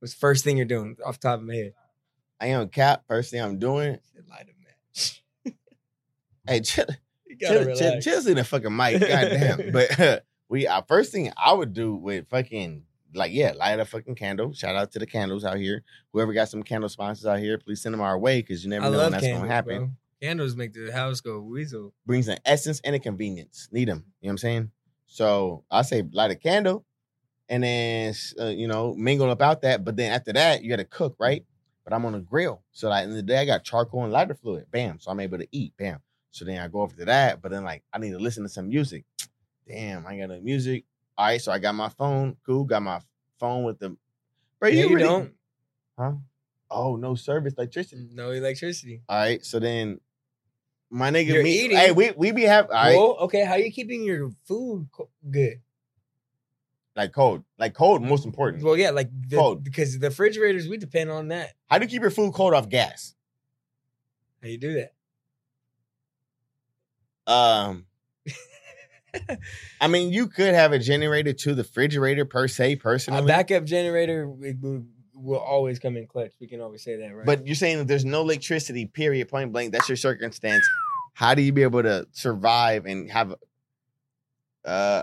[0.00, 1.74] What's the first thing you're doing off the top of my head?
[2.40, 3.04] I am cap.
[3.08, 3.98] First thing I'm doing.
[4.28, 4.52] Light a
[4.94, 5.22] match.
[6.46, 6.86] Hey, chill,
[7.40, 9.00] chill, chill, chill in the fucking mic.
[9.00, 9.70] Goddamn.
[9.72, 14.14] but we, our first thing I would do with fucking like yeah, light a fucking
[14.14, 14.52] candle.
[14.52, 15.82] Shout out to the candles out here.
[16.12, 18.86] Whoever got some candle sponsors out here, please send them our way because you never
[18.86, 19.78] I know when that's candles, gonna happen.
[19.78, 19.90] bro.
[20.20, 21.94] Candles make the house go weasel.
[22.04, 23.68] brings an essence and a convenience.
[23.70, 24.04] Need them.
[24.20, 24.70] You know what I'm saying?
[25.06, 26.84] So I say light a candle
[27.48, 29.84] and then, uh, you know, mingle about that.
[29.84, 31.44] But then after that, you got to cook, right?
[31.84, 32.62] But I'm on a grill.
[32.72, 34.66] So like in the day, I got charcoal and lighter fluid.
[34.70, 34.98] Bam.
[35.00, 35.72] So I'm able to eat.
[35.78, 36.00] Bam.
[36.30, 37.42] So then I go over to that.
[37.42, 39.04] But then like I need to listen to some music.
[39.68, 40.84] Damn, I ain't got no music.
[41.16, 41.40] All right.
[41.40, 42.36] So I got my phone.
[42.46, 42.64] Cool.
[42.64, 43.00] Got my
[43.38, 43.96] phone with the.
[44.60, 45.32] Bro, No, you really- don't.
[45.98, 46.12] Huh?
[46.70, 48.02] Oh, no service electricity.
[48.02, 49.02] Mm, no electricity.
[49.08, 49.44] All right.
[49.44, 50.00] So then
[50.90, 51.76] my nigga, You're me, eating.
[51.76, 52.94] hey, we, we be have, all right.
[52.96, 55.60] Well, okay, how you keeping your food co- good?
[56.96, 58.64] like cold, like cold, most important.
[58.64, 59.62] Well, yeah, like the, Cold.
[59.64, 61.52] because the refrigerators we depend on that.
[61.68, 63.14] How do you keep your food cold off gas?
[64.42, 64.94] How you do that?
[67.28, 67.84] Um,
[69.80, 73.64] I mean, you could have a generator to the refrigerator per se, Personally, A backup
[73.64, 76.32] generator will, will always come in clutch.
[76.40, 77.26] We can always say that, right?
[77.26, 79.72] But you're saying that there's no electricity, period, point blank.
[79.72, 80.66] That's your circumstance.
[81.14, 83.34] How do you be able to survive and have?
[84.64, 85.02] Uh,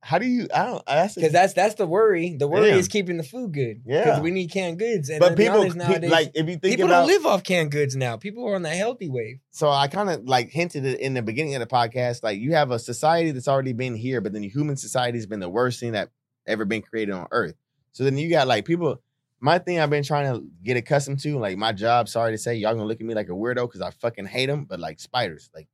[0.00, 0.46] how do you?
[0.54, 0.86] I don't.
[0.86, 2.36] That's because that's that's the worry.
[2.38, 2.78] The worry Damn.
[2.78, 3.82] is keeping the food good.
[3.84, 4.04] Yeah.
[4.04, 5.08] because we need canned goods.
[5.08, 7.96] And but people nowadays, like if you think people about don't live off canned goods
[7.96, 8.16] now.
[8.16, 9.40] People are on the healthy wave.
[9.50, 12.22] so I kind of like hinted it in the beginning of the podcast.
[12.22, 15.26] Like you have a society that's already been here, but then the human society has
[15.26, 16.10] been the worst thing that
[16.46, 17.54] ever been created on Earth.
[17.92, 19.00] So then you got like people.
[19.40, 22.08] My thing I've been trying to get accustomed to, like my job.
[22.08, 24.46] Sorry to say, y'all gonna look at me like a weirdo because I fucking hate
[24.46, 24.64] them.
[24.64, 25.68] But like spiders, like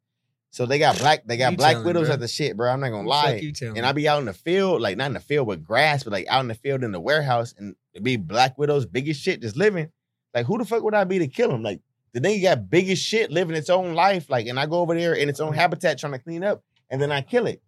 [0.55, 2.15] so they got black, they got You black widows bro.
[2.15, 2.71] at the shit, bro.
[2.71, 3.41] I'm not gonna lie.
[3.77, 3.85] And.
[3.85, 6.27] I be out in the field, like not in the field with grass, but like
[6.29, 9.57] out in the field in the warehouse, and it be black widows, biggest shit, just
[9.57, 9.91] living.
[10.33, 11.65] Like, who the fuck would I be to kill them?
[11.65, 11.81] Like,
[12.13, 14.31] the nigga got biggest shit, living its own life.
[14.31, 17.03] Like, and I go over there in its own habitat trying to clean up, and
[17.03, 17.61] then I kill it.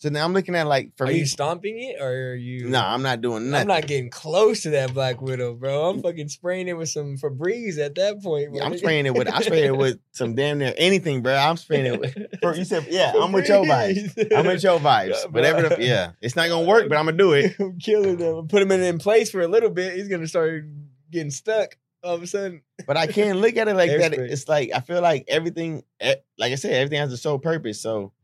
[0.00, 1.18] So now I'm looking at like for are me.
[1.18, 2.70] you stomping it or are you?
[2.70, 3.68] no, I'm not doing nothing.
[3.70, 5.90] I'm not getting close to that black widow, bro.
[5.90, 8.54] I'm fucking spraying it with some Febreze at that point.
[8.54, 9.28] Yeah, I'm spraying it with.
[9.28, 11.34] I spraying it with some damn near anything, bro.
[11.34, 12.16] I'm spraying it with.
[12.40, 14.34] For, you said, yeah, I'm with your vibes.
[14.34, 15.10] I'm with your vibes.
[15.10, 15.68] Yeah, Whatever.
[15.68, 17.56] The, yeah, it's not gonna work, but I'm gonna do it.
[17.60, 18.48] I'm killing them.
[18.48, 19.96] Put him in, in place for a little bit.
[19.96, 20.64] He's gonna start
[21.10, 22.62] getting stuck all of a sudden.
[22.86, 24.14] But I can't look at it like that.
[24.14, 27.82] It's like I feel like everything, eh, like I said, everything has a sole purpose.
[27.82, 28.14] So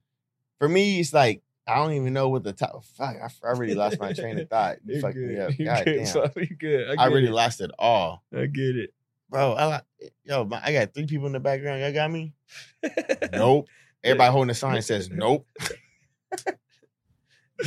[0.59, 2.85] for me, it's like I don't even know what the top.
[2.97, 4.77] Fuck, I, I really lost my train of thought.
[4.85, 5.59] You You fucked me up.
[5.59, 6.07] You God good, damn.
[6.07, 6.31] son.
[6.37, 6.99] You good.
[6.99, 7.33] I, I really it.
[7.33, 8.95] lost it all, I get it.
[9.29, 9.55] bro.
[9.55, 9.81] I,
[10.25, 11.81] yo, my, I got three people in the background.
[11.81, 12.35] Y'all got me?
[13.33, 13.67] Nope.
[14.05, 15.47] Everybody holding a sign says nope.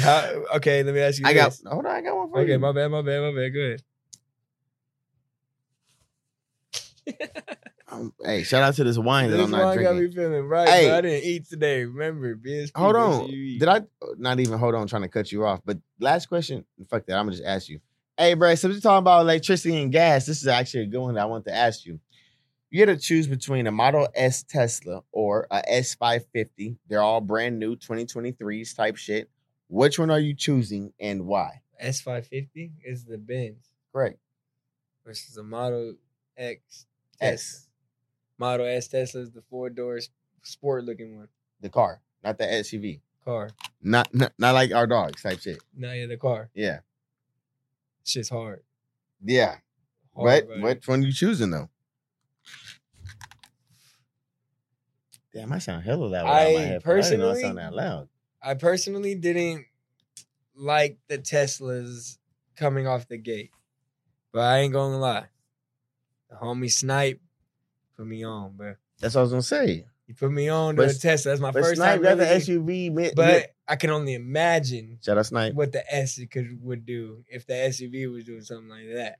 [0.01, 1.25] How, okay, let me ask you.
[1.27, 1.57] I got.
[1.65, 2.53] Hold on, I got one for Okay, you.
[2.53, 3.53] Okay, my bad, my bad, my bad.
[3.53, 3.81] Good.
[7.91, 10.45] Um, hey, shout out to this wine that This I'm not wine got me feeling
[10.45, 10.69] right.
[10.69, 10.91] Hey.
[10.91, 11.86] I didn't eat today.
[11.86, 12.71] Remember, BSP.
[12.75, 13.19] Hold on.
[13.21, 13.60] sure you eat.
[13.60, 13.82] Did I
[14.17, 15.62] not even hold on trying to cut you off?
[15.65, 16.65] But last question.
[16.89, 17.17] Fuck that.
[17.17, 17.80] I'm gonna just ask you.
[18.17, 18.54] Hey, bro.
[18.56, 20.25] So we're talking about electricity and gas.
[20.25, 21.99] This is actually a good one that I want to ask you.
[22.69, 26.78] You had to choose between a Model S Tesla or a S550.
[26.88, 29.30] They're all brand new 2023s type shit.
[29.67, 31.62] Which one are you choosing and why?
[31.80, 34.19] S five fifty is the Benz Correct.
[35.06, 35.95] versus a Model
[36.38, 36.86] X
[37.21, 37.68] S.
[38.39, 40.10] Model S Tesla is the four doors
[40.43, 41.28] sport looking one
[41.62, 43.02] The car, not the SUV.
[43.23, 43.49] car.
[43.84, 45.62] Not not, not like our dogs type shit.
[45.75, 46.49] No, yeah, the car.
[46.54, 46.80] Yeah.
[48.06, 48.62] Shit's hard.
[49.23, 49.58] Yeah.
[50.15, 50.62] hard What right?
[50.62, 51.69] which one you choosing though?
[55.34, 56.25] Damn, I sound hella loud.
[56.25, 56.71] I headphones.
[56.71, 58.10] I I personally- sound that loud.
[58.41, 59.65] I personally didn't
[60.56, 62.17] like the Teslas
[62.56, 63.52] coming off the gate,
[64.32, 65.25] but I ain't gonna lie.
[66.30, 67.21] The homie Snipe
[67.99, 68.75] put me on, bro.
[68.99, 69.85] That's what I was gonna say.
[70.07, 71.31] You put me on to But- a Tesla.
[71.31, 72.19] That's my first Snipe time.
[72.19, 73.12] really- SUV, man.
[73.15, 75.53] but I can only imagine shout out Snipe.
[75.53, 79.19] what the S could would do if the SUV was doing something like that.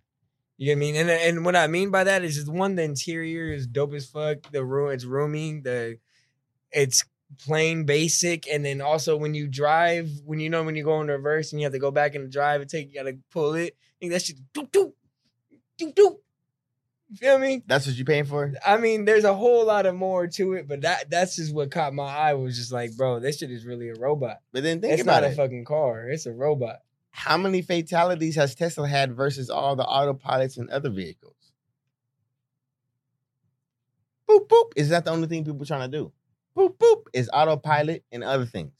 [0.58, 0.96] You get what I mean?
[0.96, 4.06] And and what I mean by that is just one, the interior is dope as
[4.08, 4.52] fuck.
[4.52, 5.60] The room, it's roomy.
[5.60, 6.00] The
[6.72, 7.04] it's
[7.38, 11.08] plain basic, and then also when you drive, when you know when you go in
[11.08, 13.76] reverse and you have to go back and drive and take, you gotta pull it.
[13.80, 14.94] I think that shit doop doop
[15.80, 16.18] doop doop.
[17.16, 17.64] Feel me?
[17.66, 18.54] That's what you paying for?
[18.64, 21.72] I mean, there's a whole lot of more to it, but that that's just what
[21.72, 22.34] caught my eye.
[22.36, 24.42] Was just like, bro, this shit is really a robot.
[24.52, 25.34] But then think it's about not it.
[25.34, 26.08] a fucking car.
[26.08, 26.82] It's a robot.
[27.10, 31.36] How many fatalities has Tesla had versus all the autopilots and other vehicles?
[34.30, 34.72] Boop boop.
[34.76, 36.12] Is that the only thing people trying to do?
[36.56, 38.74] Boop boop is autopilot and other things.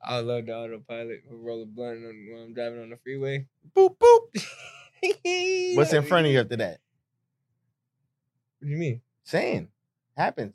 [0.00, 3.46] I love the autopilot who roll a blunt when I'm driving on the freeway.
[3.74, 4.46] Boop boop.
[5.76, 6.78] What's in front of you after that?
[8.58, 9.00] What do you mean?
[9.24, 9.68] Saying
[10.16, 10.54] happens.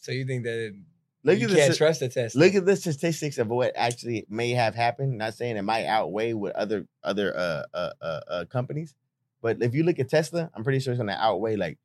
[0.00, 0.74] So you think that it,
[1.24, 2.40] Look you at can't the trust the Tesla?
[2.40, 5.18] look at the statistics of what actually may have happened.
[5.18, 8.94] Not saying it might outweigh with other other uh, uh, uh, uh, companies,
[9.40, 11.78] but if you look at Tesla, I'm pretty sure it's going to outweigh like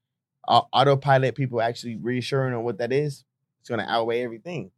[0.48, 1.36] autopilot.
[1.36, 3.24] People actually reassuring on what that is.
[3.60, 4.72] It's going to outweigh everything.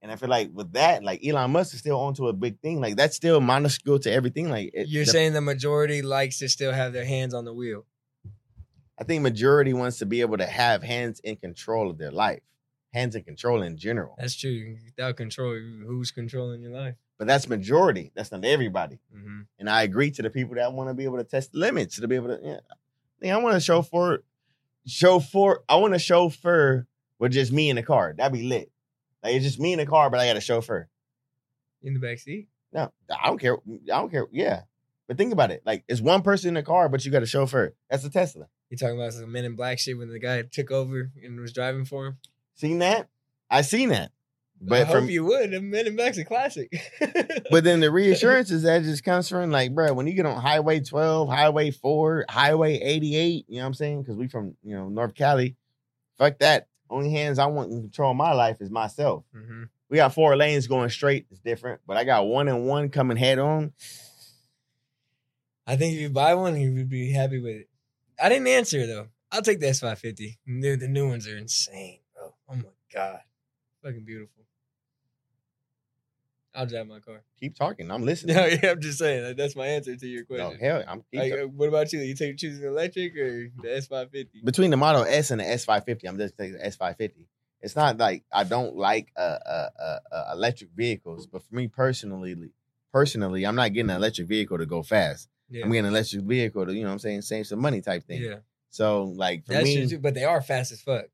[0.00, 2.80] And I feel like with that, like Elon Musk is still onto a big thing.
[2.80, 4.48] Like that's still minuscule to everything.
[4.48, 7.52] Like it- You're the- saying the majority likes to still have their hands on the
[7.52, 7.84] wheel.
[9.00, 12.42] I think majority wants to be able to have hands in control of their life,
[12.92, 14.16] hands in control in general.
[14.18, 14.76] That's true.
[14.84, 15.54] Without control,
[15.86, 16.96] who's controlling your life?
[17.16, 18.12] But that's majority.
[18.14, 18.98] That's not everybody.
[19.14, 19.40] Mm-hmm.
[19.58, 22.00] And I agree to the people that want to be able to test the limits,
[22.00, 22.60] to be able to, yeah.
[23.20, 24.22] Yeah, I want to show for,
[24.86, 26.86] show for, I want to chauffeur
[27.18, 28.14] with just me in the car.
[28.16, 28.70] That'd be lit.
[29.22, 30.88] Like it's just me in the car, but I got a chauffeur.
[31.82, 32.48] In the back seat.
[32.72, 33.56] No, I don't care.
[33.56, 34.26] I don't care.
[34.30, 34.62] Yeah.
[35.06, 35.62] But think about it.
[35.64, 37.74] Like it's one person in the car, but you got a chauffeur.
[37.90, 38.46] That's a Tesla.
[38.70, 41.52] You talking about some Men in Black shit when the guy took over and was
[41.52, 42.18] driving for him?
[42.54, 43.08] Seen that?
[43.50, 44.10] I seen that.
[44.60, 45.52] I But hope from you would.
[45.52, 46.70] The Men in Black's a classic.
[47.50, 50.40] but then the reassurance is that just comes from like, bro, when you get on
[50.40, 54.02] Highway 12, Highway 4, Highway 88, you know what I'm saying?
[54.02, 55.56] Because we from, you know, North Cali.
[56.18, 56.66] Fuck that.
[56.90, 59.24] Only hands I want in control of my life is myself.
[59.32, 61.26] hmm We got four lanes going straight.
[61.30, 61.80] It's different.
[61.86, 63.72] But I got one and one coming head on.
[65.66, 67.67] I think if you buy one, you would be happy with it.
[68.20, 69.08] I didn't answer though.
[69.30, 70.38] I'll take the S550.
[70.46, 72.34] New, the new ones are insane, bro.
[72.48, 73.20] Oh my god,
[73.82, 74.44] fucking beautiful.
[76.54, 77.22] I'll drive my car.
[77.38, 77.90] Keep talking.
[77.90, 78.34] I'm listening.
[78.36, 80.58] No, yeah, I'm just saying like, that's my answer to your No, question.
[80.60, 82.00] hell, I'm keep Like, what about you?
[82.00, 84.44] You take choosing electric or the S550?
[84.44, 86.08] between the Model S and the S550.
[86.08, 87.26] I'm just taking the S550.
[87.60, 91.66] It's not like I don't like uh, uh, uh, uh, electric vehicles, but for me
[91.68, 92.36] personally,
[92.92, 95.28] personally, I'm not getting an electric vehicle to go fast.
[95.50, 97.80] Yeah, I'm getting an electric vehicle to, you know what I'm saying, save some money
[97.80, 98.22] type thing.
[98.22, 98.36] yeah,
[98.70, 99.98] So like for that's me, true.
[99.98, 101.06] But they are fast as fuck.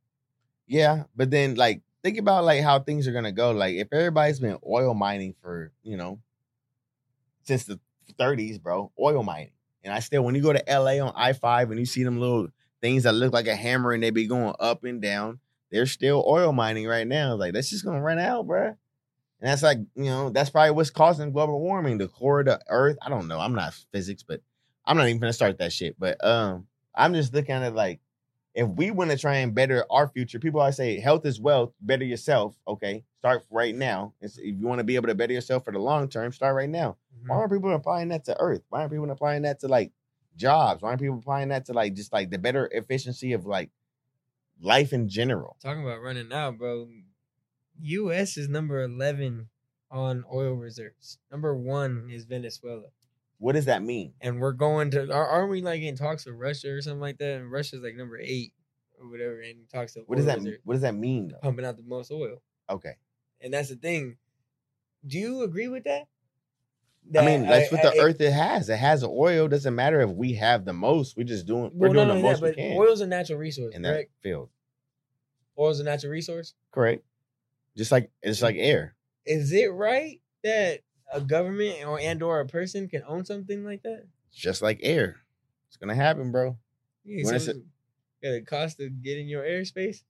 [0.67, 1.05] yeah.
[1.15, 3.53] But then like think about like how things are gonna go.
[3.53, 6.19] Like if everybody's been oil mining for, you know,
[7.45, 7.79] since the
[8.19, 9.51] 30s, bro, oil mining.
[9.83, 12.49] And I still when you go to LA on I-5 and you see them little
[12.81, 16.25] things that look like a hammer and they be going up and down, they're still
[16.27, 17.35] oil mining right now.
[17.35, 18.77] Like that's just gonna run out, bro.
[19.45, 22.59] And that's like, you know, that's probably what's causing global warming, the core of the
[22.71, 22.97] earth.
[23.03, 23.39] I don't know.
[23.39, 24.41] I'm not physics, but
[24.87, 25.97] I'm not even gonna start that shit.
[25.99, 28.01] But um, I'm just looking at it like
[28.55, 31.75] if we want to try and better our future, people always say health is wealth.
[31.79, 32.57] Better yourself.
[32.67, 34.15] Okay, start right now.
[34.23, 36.57] It's- if you want to be able to better yourself for the long term, start
[36.57, 36.97] right now.
[37.15, 37.29] Mm-hmm.
[37.29, 38.63] Why aren't people applying that to Earth?
[38.71, 39.93] Why aren't people applying that to like
[40.37, 40.81] jobs?
[40.81, 43.69] Why aren't people applying that to like just like the better efficiency of like
[44.59, 45.59] life in general?
[45.63, 46.89] Talking about running out, bro.
[47.81, 48.37] U.S.
[48.37, 49.49] is number eleven
[49.91, 51.19] on oil reserves.
[51.31, 52.89] Number one is Venezuela,
[53.39, 54.15] What does that mean?
[54.21, 55.13] and we're going to.
[55.13, 57.37] Are, aren't we like in talks with Russia or something like that?
[57.41, 58.53] And Russia's like number eight
[59.01, 61.39] or whatever, and talks to What does that reserves, What does that mean though?
[61.43, 62.43] pumping out the most oil.
[62.71, 62.95] Okay,
[63.41, 64.17] And that's the thing.
[65.07, 66.05] Do you agree with that?
[67.15, 68.71] I mean that's what the I- I- Earth it has.
[68.71, 69.47] It has oil.
[69.47, 71.17] Doesn't matter if we have the most.
[71.19, 71.71] We're just doing.
[71.75, 73.91] We're Well, doing the most that, we but can oil's a natural resource, in that
[73.93, 74.11] correct?
[74.23, 74.49] field.
[75.59, 76.55] Oil's a natural resource.
[76.73, 77.05] Correct.
[77.77, 78.95] Just like it's like air.
[79.27, 80.81] Is it right that
[81.13, 84.05] a government or and or a person can own something like that?
[84.31, 85.17] It's just like air.
[85.69, 86.57] It's gonna happen, bro.
[87.05, 87.57] Yeah, When so it-
[88.23, 90.03] got a cost to get in your airspace.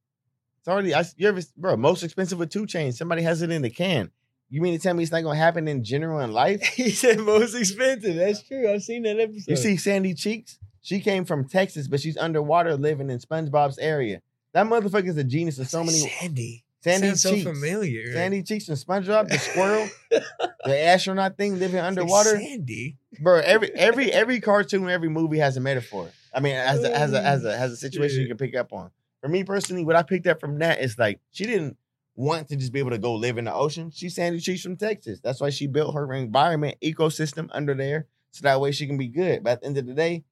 [0.58, 0.94] It's already.
[0.94, 1.76] I, you ever, bro?
[1.76, 2.96] Most expensive with two chains.
[2.98, 4.10] Somebody has it in the can.
[4.50, 6.62] You mean to tell me it's not gonna happen in general in life?
[6.74, 8.14] he said most expensive.
[8.16, 8.70] That's true.
[8.72, 9.50] I've seen that episode.
[9.50, 10.58] You see Sandy Cheeks?
[10.82, 14.20] She came from Texas, but she's underwater living in SpongeBob's area.
[14.52, 15.98] That motherfucker's a genius of so many.
[15.98, 16.63] Sandy.
[16.84, 17.44] Sandy Sounds so Cheeks.
[17.44, 18.12] familiar.
[18.12, 22.38] Sandy Cheeks and SpongeBob, the squirrel, the astronaut thing living underwater.
[22.38, 22.98] Sandy.
[23.20, 26.10] Bro, every every every cartoon, every movie has a metaphor.
[26.34, 28.54] I mean, as a as a as a has a oh, situation you can pick
[28.54, 28.90] up on.
[29.22, 31.78] For me personally, what I picked up from that is like she didn't
[32.16, 33.90] want to just be able to go live in the ocean.
[33.90, 35.20] She's Sandy Cheeks from Texas.
[35.24, 39.08] That's why she built her environment ecosystem under there, so that way she can be
[39.08, 39.42] good.
[39.42, 40.24] But at the end of the day,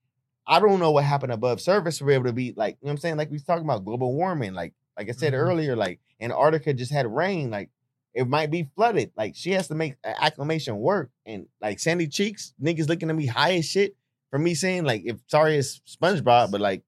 [0.45, 2.91] I don't know what happened above surface for able to be like, you know what
[2.91, 3.17] I'm saying?
[3.17, 4.53] Like we was talking about global warming.
[4.53, 5.37] Like like I said Mhm.
[5.37, 7.49] earlier, like Antarctica just had rain.
[7.49, 7.69] Like
[8.13, 9.11] it might be flooded.
[9.17, 11.09] Like she has to make acclimation work.
[11.25, 13.95] And like Sandy Cheeks, niggas looking at me high as shit
[14.29, 16.83] for me saying like, if sorry it's SpongeBob, but like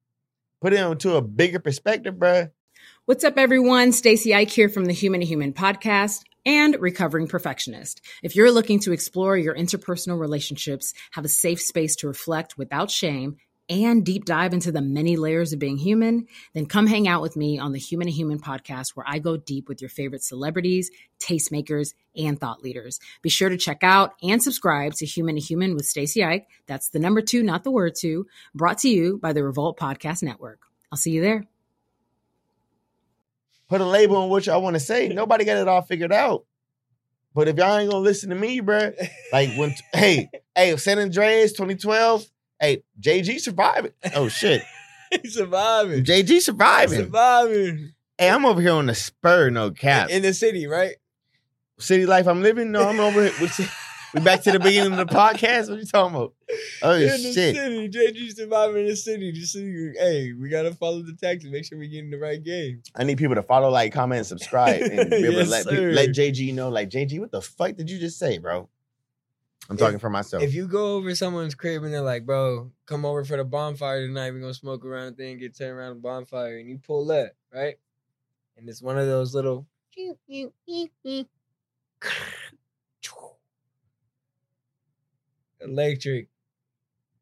[0.62, 2.52] put it into a bigger perspective, bruh.
[3.06, 3.92] What's up, everyone?
[3.92, 8.02] Stacey Ike here from the Human to Human podcast and Recovering Perfectionist.
[8.22, 12.92] If you're looking to explore your interpersonal relationships, have a safe space to reflect without
[12.92, 13.38] shame,
[13.70, 17.36] and deep dive into the many layers of being human, then come hang out with
[17.36, 20.92] me on the Human to Human podcast, where I go deep with your favorite celebrities,
[21.20, 23.00] tastemakers, and thought leaders.
[23.22, 26.48] Be sure to check out and subscribe to Human to Human with Stacey Ike.
[26.68, 30.22] That's the number two, not the word two, brought to you by the Revolt Podcast
[30.24, 30.62] Network.
[30.92, 31.46] I'll see you there.
[33.68, 35.08] Put a label on what y'all want to say.
[35.08, 36.46] Nobody got it all figured out.
[37.34, 38.96] But if y'all ain't gonna listen to me, bruh,
[39.34, 42.26] like when hey, hey, San Andreas 2012,
[42.60, 43.92] hey, JG surviving.
[44.16, 44.64] Oh shit.
[45.22, 46.04] He's surviving.
[46.04, 47.00] JG surviving.
[47.00, 47.94] Surviving.
[48.18, 50.10] Hey, I'm over here on the spur, no cap.
[50.10, 50.96] In the city, right?
[51.80, 52.72] City life I'm living.
[52.72, 53.34] No, I'm over here.
[53.42, 53.50] We-
[54.22, 55.70] back to the beginning of the podcast.
[55.70, 56.34] What you talking about?
[56.82, 57.56] Oh in the shit.
[57.56, 57.90] city.
[57.90, 59.32] JG surviving in the city.
[59.32, 61.46] Just so you, hey, we gotta follow the tactics.
[61.52, 62.82] Make sure we get in the right game.
[62.96, 65.94] I need people to follow, like, comment, and subscribe, and be able Yes, to let,
[65.94, 68.70] let JG know, like, JG, what the fuck did you just say, bro?
[69.70, 70.44] I'm If- talking for myself.
[70.44, 74.06] If you go over someone's crib and they're like, bro, come over for the bonfire
[74.06, 74.32] tonight.
[74.32, 77.32] We're gonna smoke around the thing, get turned around the bonfire, and you pull up,
[77.54, 77.76] right?
[78.58, 79.68] And it's one of those little
[85.62, 86.28] electric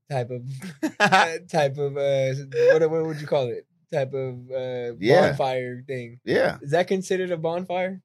[0.10, 0.44] type of
[1.00, 2.34] uh, type of uh
[2.72, 3.66] what what would you call it?
[3.92, 5.30] Type of uh Yeah.
[5.30, 6.20] bonfire thing.
[6.26, 8.02] yeah, Is that considered a bonfire?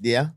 [0.00, 0.28] yeah,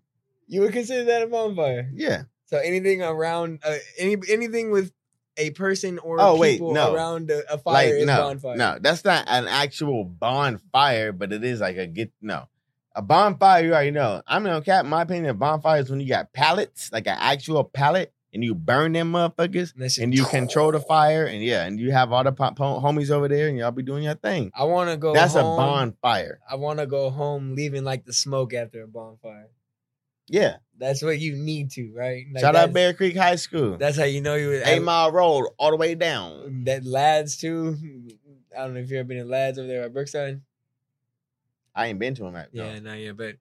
[0.48, 1.90] You would consider that a bonfire.
[1.94, 2.24] yeah.
[2.50, 4.92] So anything around uh, any anything with
[5.38, 6.96] a person or Oh, wait, people no.
[6.96, 8.58] around a, a fire Like, is no, bonfire.
[8.58, 12.48] no, that's not an actual bonfire, but it is like a get, no.
[12.96, 14.24] A bonfire, you already know.
[14.26, 14.84] I'm no cap.
[14.86, 18.56] My opinion, a bonfire is when you got pallets, like an actual pallet, and you
[18.56, 22.24] burn them motherfuckers, And, and you control the fire, and yeah, and you have all
[22.24, 24.52] the homies over there, and y'all be doing your thing.
[24.56, 25.14] I want to go.
[25.14, 26.40] That's a bonfire.
[26.50, 29.52] I want to go home, leaving like the smoke after a bonfire.
[30.28, 30.58] Yeah.
[30.80, 32.26] That's what you need to, right?
[32.34, 33.78] Like, Shout out Bear Creek High School.
[33.78, 34.62] That's how you know you.
[34.64, 36.64] Eight Mile Road, all the way down.
[36.64, 37.78] That lads too.
[38.58, 40.42] I don't know if you ever been in lads over there at Brookside.
[41.76, 42.94] I ain't been to them at Yeah, no.
[42.94, 43.36] yeah, but,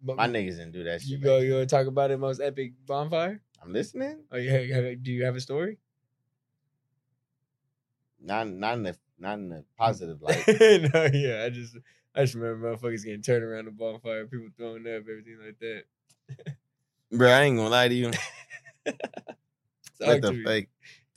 [0.00, 1.10] but My niggas didn't do that shit.
[1.10, 1.38] You go.
[1.38, 3.42] You want to talk about the most epic bonfire?
[3.62, 4.20] I'm listening.
[4.30, 5.78] Oh, have- do you have a story?
[8.20, 10.44] Not not in the not in the positive light.
[10.94, 11.76] no, yeah, I just
[12.14, 15.82] I just remember motherfuckers getting turned around the bonfire, people throwing up, everything like that.
[17.10, 18.10] Bro, I ain't gonna lie to you.
[20.00, 20.44] What the me.
[20.44, 20.64] fuck?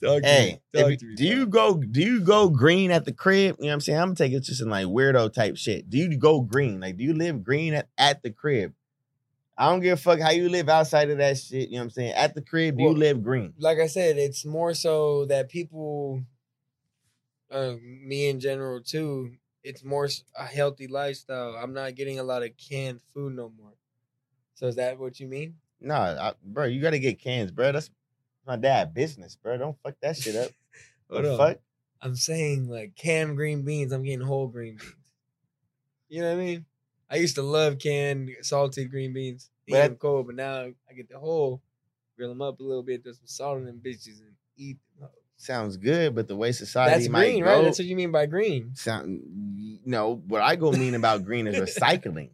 [0.02, 3.56] Talk Hey, if me, do you go do you go green at the crib?
[3.58, 3.98] You know what I'm saying?
[3.98, 5.88] I'm gonna take it to some like weirdo type shit.
[5.88, 6.80] Do you go green?
[6.80, 8.74] Like, do you live green at, at the crib?
[9.56, 11.68] I don't give a fuck how you live outside of that shit.
[11.68, 12.12] You know what I'm saying?
[12.14, 13.54] At the crib, Well, you live green?
[13.58, 16.24] like I said, it's more so that people,
[17.50, 19.32] uh, me in general too,
[19.62, 21.54] it's more a healthy lifestyle.
[21.54, 23.74] I'm not getting a lot of canned food no more.
[24.54, 25.56] So is that what you mean?
[25.82, 27.72] No, I, bro, you gotta get cans, bro.
[27.72, 27.90] That's
[28.46, 29.56] my dad business, bro.
[29.58, 30.50] Don't fuck that shit up.
[31.08, 31.58] what the fuck?
[32.00, 33.92] I'm saying like canned green beans.
[33.92, 34.94] I'm getting whole green beans.
[36.08, 36.64] You know what I mean?
[37.10, 39.50] I used to love canned salted green beans.
[39.66, 41.62] Eat But- them cold, but now I get the whole,
[42.16, 45.08] grill them up a little bit, throw some salt in them bitches, and eat them.
[45.36, 46.98] Sounds good, but the way society might.
[46.98, 47.64] That's might green, go, right?
[47.64, 48.74] That's what you mean by green.
[48.76, 49.20] sound
[49.84, 50.22] no.
[50.28, 52.30] What I go mean about green is recycling.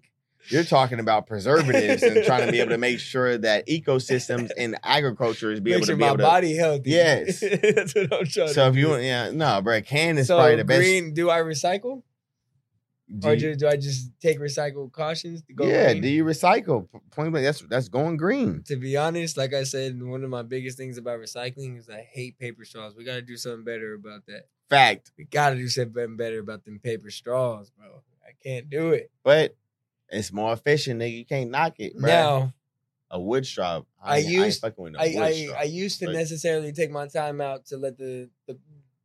[0.50, 4.76] You're talking about preservatives and trying to be able to make sure that ecosystems and
[4.82, 6.22] agriculture is be Make able sure to be my able to.
[6.22, 6.90] body healthy.
[6.90, 7.40] Yes.
[7.74, 8.48] that's what I'm trying.
[8.48, 10.78] So to if you want, yeah, no, bro, can is so probably the best.
[10.80, 12.02] green, do I recycle?
[13.18, 15.64] do or you- do, do I just take recycle cautions to go?
[15.66, 16.02] yeah, green?
[16.02, 16.88] do you recycle?
[17.10, 18.62] Point blank, that's that's going green.
[18.66, 22.06] to be honest, like I said, one of my biggest things about recycling is I
[22.12, 22.94] hate paper straws.
[22.94, 24.42] We got to do something better about that.
[24.68, 28.02] Fact, We got to do something better about them paper straws, bro.
[28.22, 29.10] I can't do it.
[29.24, 29.56] but
[30.10, 31.18] it's more efficient, nigga.
[31.18, 32.08] You can't knock it, bro.
[32.10, 32.54] Now,
[33.10, 33.82] a wood straw.
[34.02, 35.48] I ain't used- with no I, I.
[35.60, 38.58] I used to Like- necessarily take my time out to let the, the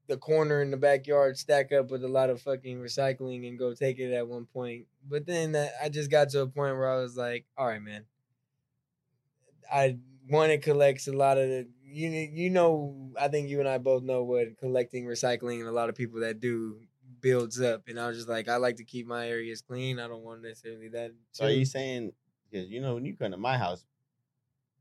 [0.08, 3.74] the corner in the backyard stack up with a lot of fucking recycling and go
[3.74, 4.86] take it at one point.
[5.10, 8.04] But then I just got to a point where I was like, all right, man.
[9.72, 9.98] I
[10.28, 13.78] one it collects a lot of the you you know I think you and I
[13.78, 16.80] both know what collecting recycling and a lot of people that do
[17.24, 20.00] builds up and I was just like I like to keep my areas clean.
[20.00, 21.12] I don't want necessarily that.
[21.32, 21.56] So are too.
[21.56, 22.12] you saying
[22.52, 23.84] because you know when you come to my house,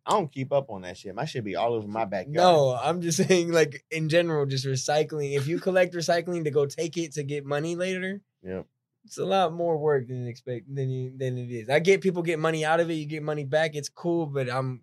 [0.04, 1.14] I don't keep up on that shit.
[1.14, 2.34] My shit be all over my backyard.
[2.34, 5.36] No, I'm just saying, like in general, just recycling.
[5.36, 8.66] If you collect recycling to go take it to get money later, Yep.
[9.04, 11.70] it's a lot more work than expect than you than it is.
[11.70, 13.76] I get people get money out of it, you get money back.
[13.76, 14.82] It's cool, but I'm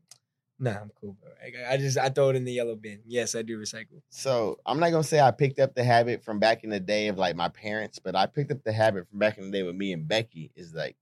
[0.59, 1.31] nah, I'm cool, bro.
[1.41, 2.99] I, I just I throw it in the yellow bin.
[3.07, 4.01] Yes, I do recycle.
[4.09, 7.07] So I'm not gonna say I picked up the habit from back in the day
[7.07, 9.63] of like my parents, but I picked up the habit from back in the day
[9.63, 10.51] with me and Becky.
[10.55, 10.95] Is like,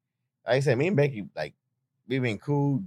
[0.46, 1.54] like I said, me and Becky, like
[2.08, 2.84] we been cool.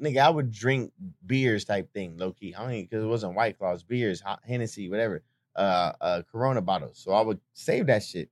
[0.00, 0.92] Nigga, I would drink
[1.24, 2.54] beers type thing, low key.
[2.56, 5.22] I mean, because it wasn't White Claws, beers, Hennessy, whatever,
[5.54, 6.98] uh, uh, Corona bottles.
[6.98, 8.28] So I would save that shit.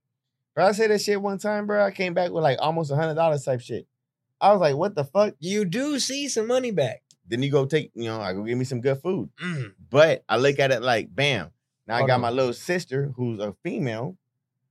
[0.53, 1.83] Bro, I said that shit one time, bro.
[1.83, 3.87] I came back with like almost a hundred dollars type shit.
[4.43, 5.35] I was like, what the fuck?
[5.39, 7.02] You do see some money back.
[7.27, 9.29] Then you go take, you know, I go give me some good food.
[9.41, 9.73] Mm.
[9.89, 11.51] But I look at it like, bam.
[11.87, 12.21] Now I got on.
[12.21, 14.17] my little sister who's a female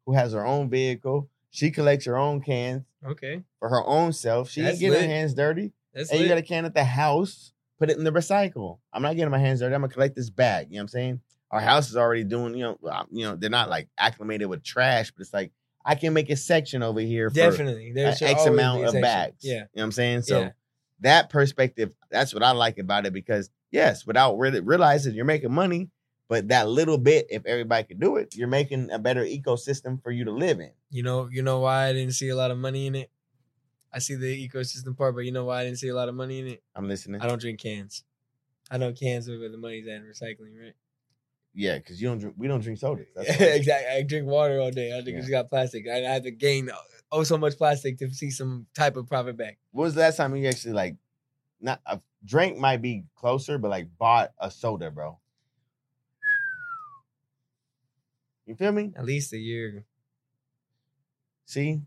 [0.07, 1.29] who has her own vehicle.
[1.51, 4.49] She collects her own cans Okay, for her own self.
[4.49, 5.73] She That's ain't getting her hands dirty.
[5.93, 8.79] that's And you got a can at the house, put it in the recycle.
[8.93, 9.75] I'm not getting my hands dirty.
[9.75, 10.69] I'm gonna collect this bag.
[10.71, 11.21] You know what I'm saying?
[11.51, 14.63] Our house is already doing, you know, uh, you know, they're not like acclimated with
[14.63, 15.53] trash, but it's like
[15.85, 17.93] I can make a section over here for definitely.
[17.93, 19.45] There should X amount of bags.
[19.45, 20.23] Yeah, You know what I'm saying?
[20.23, 20.51] So Yeah.
[21.03, 25.53] That perspective, that's what I like about it because yes, without really realizing you're making
[25.53, 25.91] money,
[26.29, 30.11] but that little bit, if everybody could do it, you're making a better ecosystem for
[30.11, 30.71] you to live in.
[30.91, 33.11] You know, you know why I didn't see a lot of money in it.
[33.93, 36.15] I see the ecosystem part, but you know why I didn't see a lot of
[36.15, 36.63] money in it.
[36.75, 37.21] I'm listening.
[37.21, 38.05] I don't drink cans.
[38.71, 40.73] I know cans are where the money's at in recycling, right?
[41.55, 43.07] Yeah, because you don't drink, we don't drink sodas.
[43.17, 43.95] Exactly.
[43.95, 44.93] I drink water all day.
[44.93, 45.19] I think Yeah.
[45.19, 45.87] it's got plastic.
[45.87, 46.77] I, I have to gain uh,
[47.13, 49.59] oh so much plastic to see some type of profit back.
[49.71, 50.97] When was the last time you actually like
[51.61, 55.19] not a drink might be closer, but like bought a soda, bro?
[58.47, 58.93] You feel me?
[58.97, 59.85] At least a year.
[61.47, 61.81] See,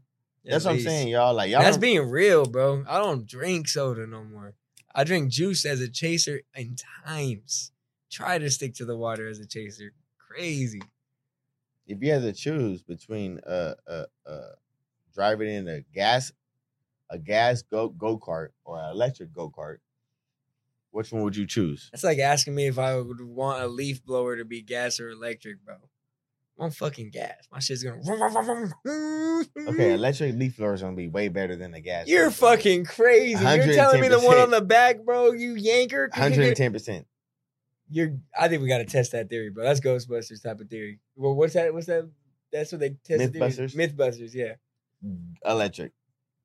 [0.46, 1.34] At that's what I'm saying, y'all.
[1.34, 2.86] Like y'all, That's being real, bro.
[2.88, 4.54] I don't drink soda no more.
[4.94, 7.72] I drink juice as a chaser in times.
[8.10, 9.92] Try to stick to the water as a chaser.
[10.18, 10.82] Crazy.
[11.88, 14.42] if you had to choose between uh uh uh
[15.16, 16.32] driving in a gas
[17.10, 19.78] a gas go go kart or an electric go kart,
[20.92, 21.90] which one would you choose?
[21.92, 25.10] That's like asking me if I would want a leaf blower to be gas or
[25.10, 25.76] electric, bro.
[26.58, 27.36] I'm fucking gas.
[27.52, 28.02] My shit's gonna.
[29.68, 32.08] Okay, electric leaf blower is gonna be way better than the gas.
[32.08, 32.56] You're blower.
[32.56, 33.44] fucking crazy.
[33.44, 35.32] You're telling me the one on the back, bro.
[35.32, 36.10] You yanker.
[36.12, 37.08] 110 percent.
[37.90, 38.16] You're.
[38.38, 39.66] I think we gotta test that theory, bro.
[39.66, 41.00] That's Ghostbusters type of theory.
[41.16, 41.74] Well, what's that?
[41.74, 42.10] What's that?
[42.52, 43.76] That's what they theories- Mythbusters?
[43.76, 44.34] Mythbusters.
[44.34, 44.54] Yeah.
[45.46, 45.92] Electric.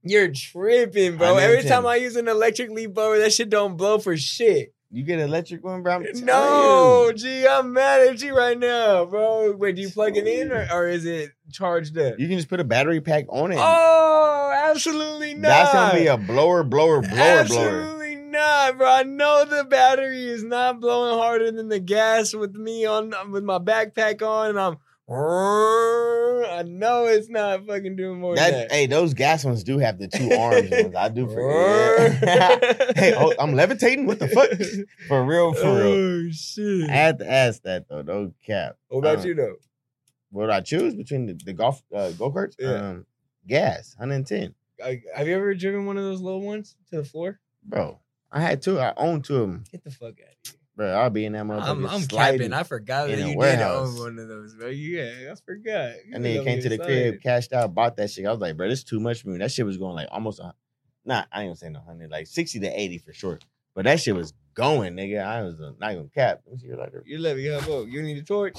[0.02, 1.36] You're tripping, bro.
[1.36, 4.74] I Every time I use an electric leaf blower, that shit don't blow for shit.
[4.92, 5.96] You get an electric one, bro.
[5.96, 9.52] I'm No, gee, I'm mad at you right now, bro.
[9.52, 12.18] Wait, do you plug it in or, or is it charged up?
[12.18, 13.58] You can just put a battery pack on it.
[13.60, 15.48] Oh, absolutely not.
[15.48, 17.38] That's gonna be a blower, blower, blower, blower.
[17.40, 18.90] Absolutely not, bro.
[18.90, 23.44] I know the battery is not blowing harder than the gas with me on with
[23.44, 24.78] my backpack on, and I'm.
[25.12, 28.72] I know it's not fucking doing more than That that.
[28.72, 30.94] hey, those gas ones do have the two arms ones.
[30.94, 32.96] I do forget.
[32.96, 34.06] hey, oh, I'm levitating.
[34.06, 34.50] What the fuck?
[35.08, 36.26] For real, for real.
[36.26, 36.88] Oh shit.
[36.88, 38.02] I had to ask that though.
[38.02, 38.76] No cap.
[38.88, 39.56] what about uh, you though?
[40.30, 42.54] What would I choose between the, the golf uh, go karts?
[42.58, 42.74] Yeah.
[42.90, 43.06] Um,
[43.48, 44.54] gas, 110,
[44.84, 47.40] I, have you ever driven one of those little ones to the floor?
[47.64, 47.98] bro.
[48.32, 48.78] I had two.
[48.78, 50.59] I own two of them, Get the fuck out of here.
[50.80, 50.92] Bro.
[50.92, 51.68] I'll be in that motherfucker.
[51.68, 52.52] I'm, I'm capping.
[52.54, 54.68] I forgot that you did own one of those, bro.
[54.68, 55.92] Yeah, I forgot.
[56.06, 58.24] You And then over came to the crib, cashed out, bought that shit.
[58.24, 59.38] I was like, bro, this is too much for me.
[59.38, 60.54] That shit was going like almost a,
[61.04, 63.38] nah, I ain't gonna say no hundred, like sixty to eighty for sure.
[63.74, 65.22] But that shit was going, nigga.
[65.22, 66.40] I was uh, not gonna cap.
[66.46, 67.04] Let me see your lighter.
[67.06, 67.88] You let me help out.
[67.88, 68.56] You need a torch?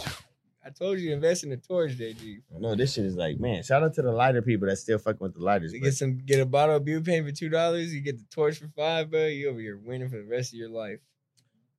[0.64, 2.44] I told you invest in a torch, JG.
[2.60, 3.64] No, this shit is like, man.
[3.64, 5.72] Shout out to the lighter people that still fucking with the lighters.
[5.72, 7.92] But- get some, get a bottle of butane for two dollars.
[7.92, 9.26] You get the torch for five, bro.
[9.26, 11.00] You over here winning for the rest of your life.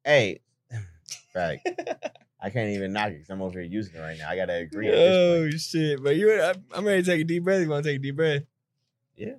[0.04, 0.40] Hey,
[1.32, 1.68] fact.
[2.40, 4.28] I can't even knock it because I'm over here using it right now.
[4.28, 4.88] I gotta agree.
[4.88, 5.54] At this point.
[5.54, 6.02] Oh shit!
[6.02, 7.62] But you, I, I'm ready to take a deep breath.
[7.62, 8.42] You want to take a deep breath?
[9.16, 9.34] Yeah.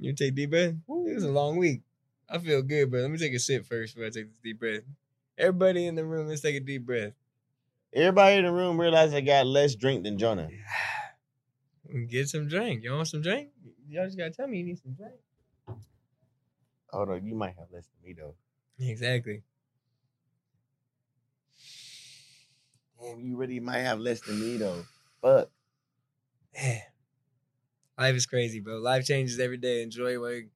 [0.00, 0.74] You take a deep breath.
[0.88, 1.82] It was a long week.
[2.28, 4.58] I feel good, but let me take a sip first before I take this deep
[4.58, 4.82] breath.
[5.38, 7.12] Everybody in the room, let's take a deep breath.
[7.92, 10.48] Everybody in the room realized I got less drink than Jonah.
[12.08, 12.82] Get some drink.
[12.82, 13.48] You want some drink?
[13.88, 15.14] Y'all just gotta tell me you need some drink.
[16.90, 18.34] Hold on, you might have less than me though.
[18.78, 19.42] Exactly.
[23.00, 24.84] Damn, you really might have less than me though.
[25.22, 25.50] Fuck.
[26.54, 26.82] Man,
[27.98, 28.78] life is crazy, bro.
[28.78, 29.82] Life changes every day.
[29.82, 30.50] Enjoy while you,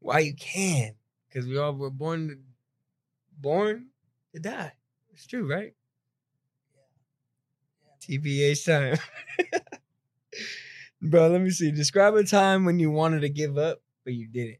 [0.00, 0.94] while you can,
[1.28, 2.38] because we all were born to,
[3.38, 3.90] born
[4.34, 4.74] to die.
[5.12, 5.74] It's true, right?
[8.00, 8.96] TPH time,
[11.02, 11.28] bro.
[11.28, 11.70] Let me see.
[11.70, 14.58] Describe a time when you wanted to give up, but you didn't.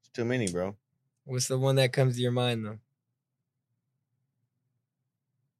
[0.00, 0.76] It's too many, bro.
[1.24, 2.78] What's the one that comes to your mind though?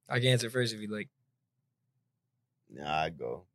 [0.09, 1.09] I can answer first if you like.
[2.69, 3.47] Nah, I go.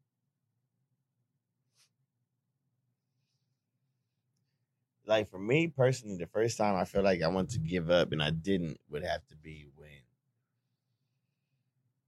[5.07, 8.12] Like for me personally, the first time I feel like I want to give up
[8.12, 10.03] and I didn't would have to be when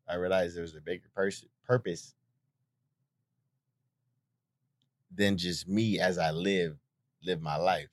[0.07, 2.15] I realized there was a bigger pers- purpose
[5.11, 6.79] than just me as I live
[7.23, 7.91] live my life.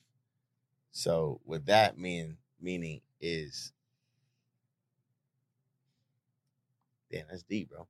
[0.91, 3.73] So with that mean meaning is
[7.11, 7.87] damn that's deep, bro.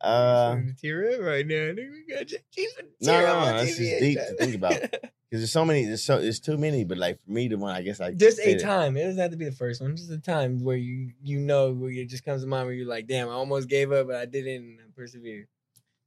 [0.00, 1.54] Uh, Starting to tear up right now.
[1.54, 4.80] Nigga, we got JG for No, tear no, up that's just deep to think about.
[4.80, 6.84] Because there's so many, there's so there's too many.
[6.84, 8.96] But like for me, the one I guess I Just a time.
[8.96, 9.96] It doesn't have to be the first one.
[9.96, 12.86] Just a time where you you know where it just comes to mind where you're
[12.86, 15.48] like, damn, I almost gave up, but I didn't and I persevered.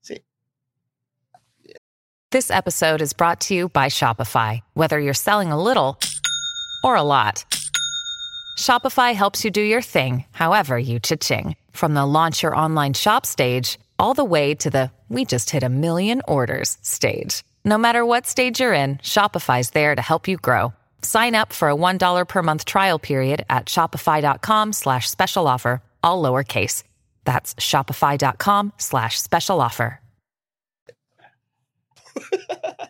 [0.01, 0.19] See.
[2.31, 4.61] This episode is brought to you by Shopify.
[4.73, 5.97] Whether you're selling a little
[6.83, 7.45] or a lot,
[8.59, 11.55] Shopify helps you do your thing, however you cha-ching.
[11.77, 15.61] From the launch your online shop stage, all the way to the we just hit
[15.61, 17.43] a million orders stage.
[17.63, 20.73] No matter what stage you're in, Shopify's there to help you grow.
[21.03, 26.19] Sign up for a $1 per month trial period at shopify.com slash special offer, all
[26.19, 26.81] lowercase.
[27.25, 30.01] That's shopify.com slash special offer.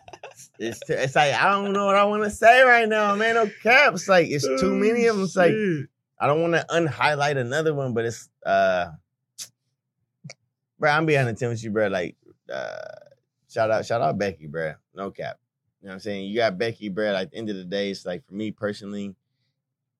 [0.60, 3.36] It's t- it's like I don't know what I want to say right now, man.
[3.36, 3.94] No cap.
[3.94, 5.24] It's like it's too many of them.
[5.24, 5.84] It's like oh,
[6.20, 8.86] I don't want to unhighlight another one, but it's uh,
[10.78, 10.90] bro.
[10.90, 11.88] I'm being honest with you, bro.
[11.88, 12.16] Like,
[12.52, 12.78] uh,
[13.48, 14.74] shout out, shout out Becky, bro.
[14.94, 15.38] No cap.
[15.80, 16.26] You know what I'm saying?
[16.26, 17.12] You got Becky, bro.
[17.12, 19.14] Like, at the end of the day, it's like for me personally,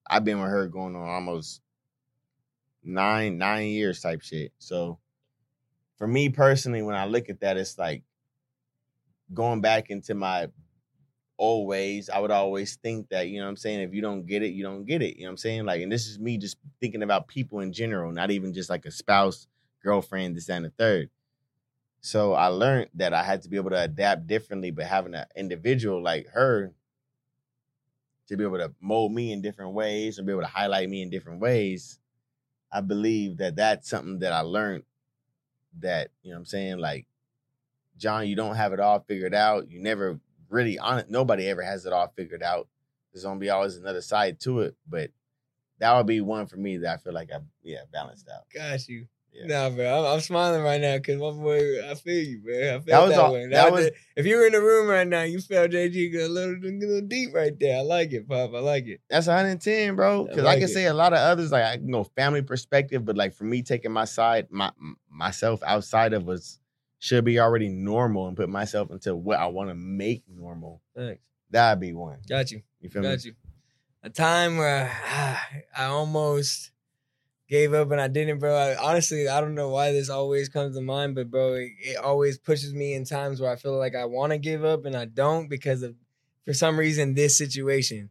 [0.09, 1.61] I've been with her going on almost
[2.83, 4.53] nine nine years type shit.
[4.59, 4.99] So
[5.99, 8.03] for me personally, when I look at that, it's like
[9.33, 10.49] going back into my
[11.39, 14.27] old ways, I would always think that, you know what I'm saying, if you don't
[14.27, 15.17] get it, you don't get it.
[15.17, 15.65] You know what I'm saying?
[15.65, 18.85] Like, and this is me just thinking about people in general, not even just like
[18.87, 19.47] a spouse,
[19.83, 21.11] girlfriend, this, and the third.
[22.01, 25.27] So I learned that I had to be able to adapt differently, but having an
[25.37, 26.73] individual like her
[28.29, 31.03] to be able to mold me in different ways and be able to highlight me
[31.03, 31.99] in different ways,
[32.71, 34.85] I believe that that's something that I learned
[35.81, 36.79] that, you know what I'm saying?
[36.79, 37.07] Like,
[37.97, 39.71] John, you don't have it all figured out.
[39.71, 40.21] You never
[40.51, 41.11] really on it.
[41.11, 42.69] Nobody ever has it all figured out.
[43.13, 45.11] There's gonna be always another side to it, but
[45.79, 48.43] that would be one for me that I feel like I yeah balanced out.
[48.55, 49.07] Got you.
[49.31, 49.69] Yeah.
[49.69, 52.77] Nah, bro, I'm, I'm smiling right now because my boy, I feel you, man.
[52.77, 53.51] I feel That that, was all- one.
[53.51, 56.27] that That was- if you were in the room right now, you felt JG go
[56.27, 57.77] a little, a little deep right there.
[57.79, 58.55] I like it, Pop.
[58.55, 59.01] I like it.
[59.11, 60.25] That's 110, bro.
[60.25, 60.73] Because I, like can it.
[60.73, 63.63] say a lot of others, like I can go family perspective, but like for me
[63.63, 64.73] taking my side, my
[65.11, 66.59] myself outside of was
[66.99, 70.83] should be already normal and put myself into what I want to make normal.
[70.97, 71.23] Thanks.
[71.51, 72.19] That'd be one.
[72.29, 72.63] Got you.
[72.81, 73.09] You feel me?
[73.09, 73.35] Got you.
[74.03, 75.47] A time where ah,
[75.77, 76.73] I almost
[77.49, 78.55] gave up and I didn't, bro.
[78.55, 81.97] I, honestly, I don't know why this always comes to mind, but bro, it, it
[81.97, 84.97] always pushes me in times where I feel like I want to give up and
[84.97, 85.95] I don't because of,
[86.45, 88.11] for some reason, this situation.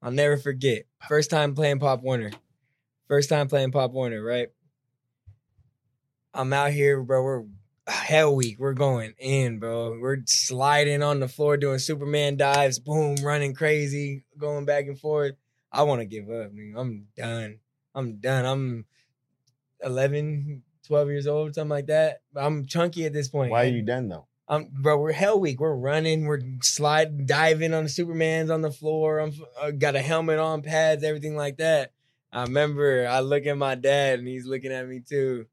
[0.00, 0.84] I'll never forget.
[1.08, 2.30] First time playing Pop Warner.
[3.08, 4.48] First time playing Pop Warner, right?
[6.32, 7.22] I'm out here, bro.
[7.22, 7.44] We're
[7.92, 8.56] hell week.
[8.58, 9.98] We're going in, bro.
[10.00, 15.34] We're sliding on the floor, doing Superman dives, boom, running crazy, going back and forth.
[15.72, 16.52] I want to give up.
[16.52, 16.74] Man.
[16.76, 17.58] I'm done.
[17.94, 18.44] I'm done.
[18.44, 18.84] I'm
[19.82, 22.22] 11, 12 years old, something like that.
[22.34, 23.50] I'm chunky at this point.
[23.50, 24.26] Why are you done though?
[24.50, 25.60] Um, bro, we're hell week.
[25.60, 26.24] We're running.
[26.24, 29.18] We're sliding, diving on the Superman's on the floor.
[29.18, 29.32] I'm
[29.62, 31.92] I got a helmet on, pads, everything like that.
[32.32, 35.46] I remember I look at my dad and he's looking at me too.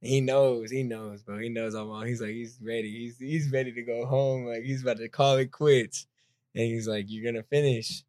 [0.00, 1.38] He knows, he knows, bro.
[1.38, 2.06] He knows I'm on.
[2.06, 2.90] He's like, he's ready.
[2.90, 4.46] He's he's ready to go home.
[4.46, 6.06] Like he's about to call it quits.
[6.54, 8.02] And he's like, You're gonna finish.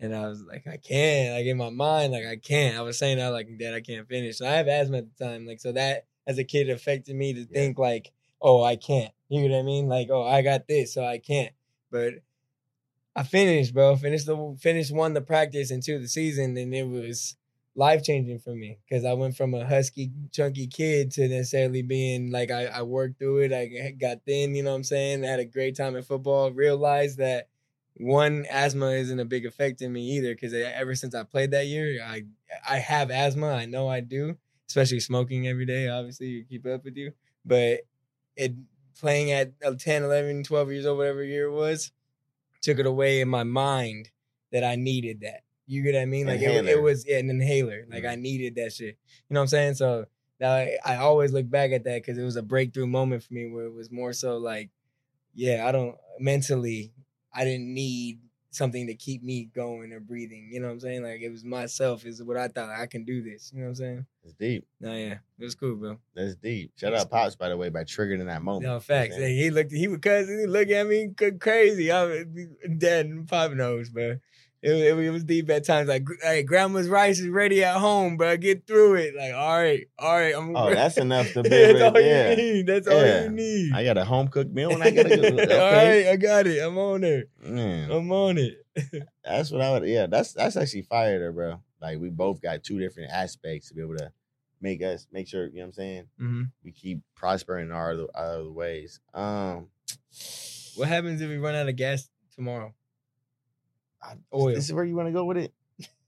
[0.00, 1.34] And I was like, I can't.
[1.34, 2.76] Like in my mind, like I can't.
[2.76, 4.40] I was saying that like, Dad, I can't finish.
[4.40, 5.46] And I have asthma at the time.
[5.46, 9.12] Like, so that as a kid affected me to think like, oh, I can't.
[9.28, 9.88] You know what I mean?
[9.88, 11.52] Like, oh, I got this, so I can't.
[11.90, 12.14] But
[13.16, 13.96] I finished, bro.
[13.96, 17.36] Finished the finished one the practice and two the season, and it was
[17.78, 22.32] life changing for me because I went from a husky, chunky kid to necessarily being
[22.32, 23.52] like I, I worked through it.
[23.52, 25.24] I got thin, you know what I'm saying?
[25.24, 26.50] I had a great time in football.
[26.50, 27.48] Realized that
[27.94, 31.68] one asthma isn't a big effect in me either because ever since I played that
[31.68, 32.24] year, I
[32.68, 33.52] I have asthma.
[33.52, 34.36] I know I do,
[34.68, 35.88] especially smoking every day.
[35.88, 37.12] Obviously, you keep up with you,
[37.44, 37.82] but
[38.34, 38.54] it
[38.98, 41.92] playing at uh, 10, 11, 12 years old, whatever year it was,
[42.60, 44.10] took it away in my mind
[44.50, 45.42] that I needed that.
[45.68, 46.26] You get what I mean?
[46.26, 47.84] Like it, it, was yeah, an inhaler.
[47.90, 48.12] Like mm-hmm.
[48.12, 48.96] I needed that shit.
[49.28, 49.74] You know what I'm saying?
[49.74, 50.06] So
[50.40, 53.34] now I, I always look back at that because it was a breakthrough moment for
[53.34, 54.70] me where it was more so like,
[55.34, 56.94] yeah, I don't mentally,
[57.34, 60.48] I didn't need something to keep me going or breathing.
[60.50, 61.02] You know what I'm saying?
[61.02, 63.52] Like it was myself is what I thought I can do this.
[63.52, 64.06] You know what I'm saying?
[64.24, 64.66] It's deep.
[64.80, 65.98] No, yeah, it was cool, bro.
[66.14, 66.72] That's deep.
[66.76, 68.64] Shout out Pops by the way by triggering that moment.
[68.64, 69.16] No facts.
[69.16, 69.72] You know he looked.
[69.72, 70.40] He was cousin.
[70.40, 71.92] He looked at me crazy.
[71.92, 73.28] I'm dead.
[73.28, 74.18] Pop knows, bro.
[74.60, 75.88] It, it, it, was deep at times.
[75.88, 78.36] Like, hey, grandma's rice is ready at home, bro.
[78.36, 79.14] Get through it.
[79.14, 80.34] Like, all right, all right.
[80.34, 82.30] I'm oh, that's enough to be That's all yeah.
[82.30, 82.66] you need.
[82.66, 82.94] That's yeah.
[82.94, 83.72] all you need.
[83.72, 85.18] I got a home cooked meal when I get it.
[85.38, 85.58] Okay.
[85.58, 86.58] all right, I got it.
[86.58, 87.30] I'm on it.
[87.44, 88.66] I'm on it.
[89.24, 89.88] that's what I would.
[89.88, 91.60] Yeah, that's that's actually fire there, bro.
[91.80, 94.10] Like we both got two different aspects to be able to
[94.60, 95.46] make us make sure.
[95.46, 96.02] You know what I'm saying?
[96.20, 96.42] Mm-hmm.
[96.64, 99.00] We keep prospering in our other, our other ways.
[99.14, 99.68] Um,
[100.74, 102.74] what happens if we run out of gas tomorrow?
[104.32, 104.54] Oil.
[104.54, 105.52] This is where you want to go with it.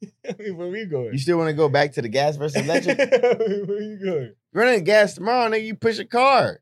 [0.29, 1.13] I mean, where we going?
[1.13, 2.99] You still want to go back to the gas versus electric?
[2.99, 4.35] where you going?
[4.53, 5.65] Running gas tomorrow, nigga.
[5.65, 6.61] You push a car.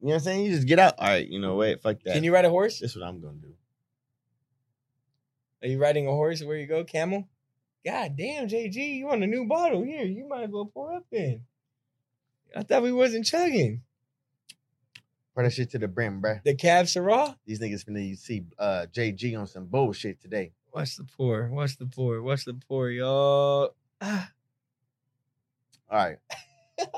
[0.00, 0.44] You know what I'm saying?
[0.44, 0.94] You just get out.
[0.98, 1.82] All right, you know what?
[1.82, 2.14] Fuck that.
[2.14, 2.80] Can you ride a horse?
[2.80, 3.54] That's what I'm gonna do.
[5.62, 6.42] Are you riding a horse?
[6.42, 6.84] Where you go?
[6.84, 7.26] Camel?
[7.84, 10.04] God damn, JG, you want a new bottle here?
[10.04, 11.42] You might as well pour up then.
[12.54, 13.82] I thought we wasn't chugging.
[15.34, 16.42] Pour that shit to the brim, bruh.
[16.42, 17.36] The Cab Syrah?
[17.46, 20.52] These niggas finna see uh, JG on some bullshit today.
[20.76, 21.48] Watch the pour.
[21.48, 22.20] Watch the pour.
[22.20, 23.74] Watch the pour, y'all.
[24.02, 24.30] Ah.
[25.90, 26.18] All right.
[26.78, 26.88] Look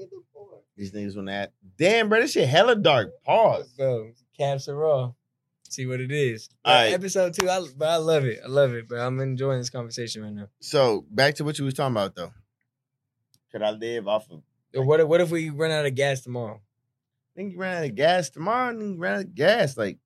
[0.00, 0.60] at the pour.
[0.76, 1.52] These niggas on that.
[1.76, 3.10] Damn, bro, this shit hella dark.
[3.24, 3.74] Pause.
[3.76, 5.12] Bro, Cab Syrah.
[5.68, 6.48] See what it is.
[6.64, 6.92] All right.
[6.92, 8.38] Episode two, I, but I love it.
[8.44, 10.46] I love it, but I'm enjoying this conversation right now.
[10.60, 12.32] So back to what you was talking about though.
[13.50, 14.42] Could I live off of?
[14.72, 16.60] Like, what if, what if we run out of gas tomorrow?
[17.34, 19.76] think you ran out of gas tomorrow, and you ran out of gas.
[19.76, 19.98] Like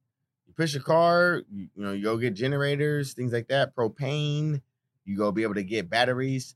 [0.61, 4.61] push a car, you, you know, you go get generators, things like that, propane.
[5.07, 6.55] You go be able to get batteries.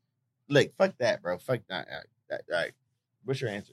[0.51, 1.39] Look, fuck that, bro.
[1.39, 1.89] Fuck that.
[1.91, 2.41] All right.
[2.53, 2.73] All right.
[3.25, 3.73] What's your answer?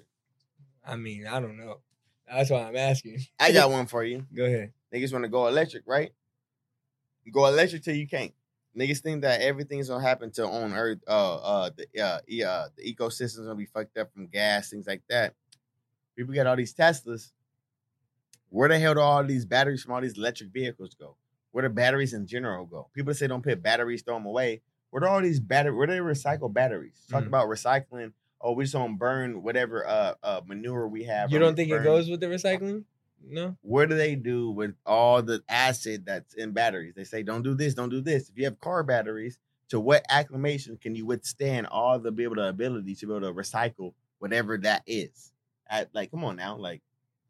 [0.88, 1.79] I mean, I don't know.
[2.29, 3.19] That's why I'm asking.
[3.41, 4.25] I got one for you.
[4.34, 4.71] Go ahead.
[4.93, 6.13] Niggas want to go electric, right?
[7.29, 8.32] Go electric till you can't.
[8.77, 10.99] Niggas think that everything's gonna happen to on Earth.
[11.05, 15.01] Uh, uh, the uh, uh, the ecosystem's gonna be fucked up from gas, things like
[15.09, 15.34] that.
[16.15, 17.32] People got all these Teslas.
[18.52, 21.16] Where the hell do all these batteries from all these electric vehicles go?
[21.52, 22.89] Where do batteries in general go?
[22.93, 24.62] People say don't put batteries, throw them away.
[24.89, 25.78] Where do all these batteries?
[25.78, 27.06] Where do they recycle batteries?
[27.10, 27.28] Talk mm.
[27.28, 28.12] about recycling.
[28.41, 31.32] Oh, we just don't burn whatever uh, uh manure we have.
[31.32, 31.82] You don't think burn.
[31.82, 32.84] it goes with the recycling?
[33.24, 33.56] No.
[33.62, 36.93] What do they do with all the acid that's in batteries?
[36.95, 38.30] They say don't do this, don't do this.
[38.30, 39.38] If you have car batteries,
[39.70, 43.28] to what acclimation can you withstand all the be able to ability to be able
[43.28, 45.32] to recycle whatever that is?
[45.72, 46.82] at like come on now like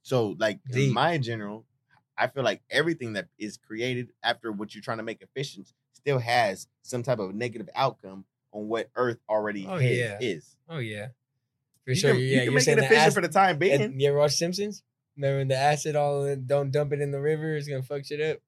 [0.02, 0.90] so like Deep.
[0.90, 1.66] in my general
[2.18, 6.20] i feel like everything that is created after what you're trying to make efficient still
[6.20, 10.18] has some type of negative outcome on what earth already oh, is, yeah.
[10.20, 11.08] is oh yeah
[11.84, 14.00] for you sure can, yeah you can make it efficient acid, for the time being
[14.00, 14.84] you ever watch simpsons
[15.16, 18.42] remember the acid all don't dump it in the river it's gonna fuck shit up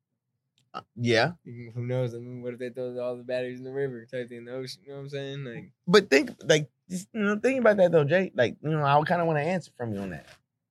[0.73, 1.31] uh, yeah.
[1.45, 2.15] Who knows?
[2.15, 4.45] I mean, what if they throw all the batteries in the river, type thing in
[4.45, 4.81] the ocean?
[4.83, 5.45] You know what I'm saying?
[5.45, 8.31] Like, but think like you know, think about that though, Jay.
[8.35, 10.25] Like, you know, I kind of want to answer from you on that.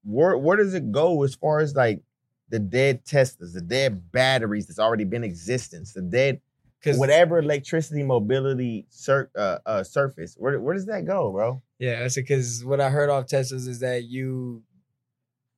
[0.04, 2.02] Where where does it go as far as like
[2.48, 6.40] the dead Teslas, the dead batteries that's already been existence, the dead
[6.80, 11.62] because whatever electricity mobility sur- uh, uh, surface, where where does that go, bro?
[11.78, 14.62] Yeah, that's because what I heard off Teslas is that you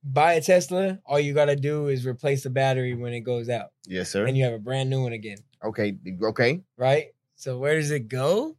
[0.03, 3.71] buy a Tesla, all you gotta do is replace the battery when it goes out,
[3.87, 4.25] Yes, sir.
[4.25, 6.61] and you have a brand new one again, okay, okay.
[6.77, 7.07] right?
[7.35, 8.55] So where does it go?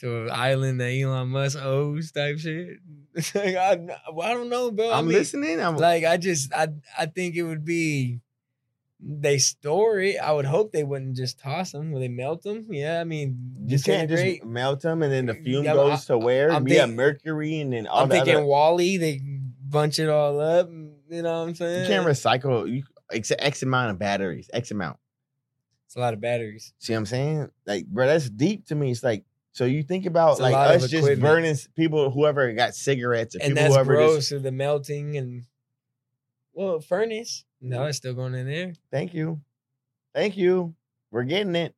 [0.00, 2.78] To an island that Elon Musk owes type shit.
[3.34, 3.76] Like, I,
[4.12, 4.88] well, I don't know, bro.
[4.90, 5.60] I I'm mean, listening.
[5.60, 8.20] I'm Like I just I I think it would be
[9.02, 10.16] they store it.
[10.18, 11.90] I would hope they wouldn't just toss them.
[11.90, 12.66] Will they melt them?
[12.70, 16.18] Yeah, I mean, you can't just melt them and then the fume Yeah, goes to
[16.18, 16.52] where?
[16.52, 18.96] I'm have think- mercury and then all I'm thinking other- WALL-E.
[18.98, 19.20] They
[19.68, 20.68] bunch it all up.
[20.70, 21.82] You know what I'm saying?
[21.82, 24.98] You can't recycle you X, X amount of batteries, X amount.
[25.86, 26.72] It's a lot of batteries.
[26.78, 27.50] See what I'm saying?
[27.66, 28.92] Like, bro, that's deep to me.
[28.92, 29.24] It's like,
[29.60, 31.20] so you think about It's a like lot of us just equipment.
[31.20, 34.28] burning s- people, whoever got cigarettes, or and people that's whoever gross just.
[34.30, 35.44] to the melting and
[36.54, 37.44] well, furnace.
[37.60, 38.72] No, it's still going in there.
[38.90, 39.42] Thank you,
[40.14, 40.74] thank you.
[41.10, 41.74] We're getting it.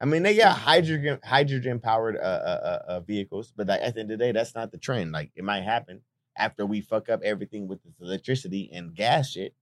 [0.00, 3.94] I mean, they got hydrogen hydrogen powered uh, uh, uh, uh, vehicles, but like, at
[3.94, 5.12] the end of the day, that's not the trend.
[5.12, 6.00] Like, it might happen
[6.36, 9.54] after we fuck up everything with this electricity and gas shit.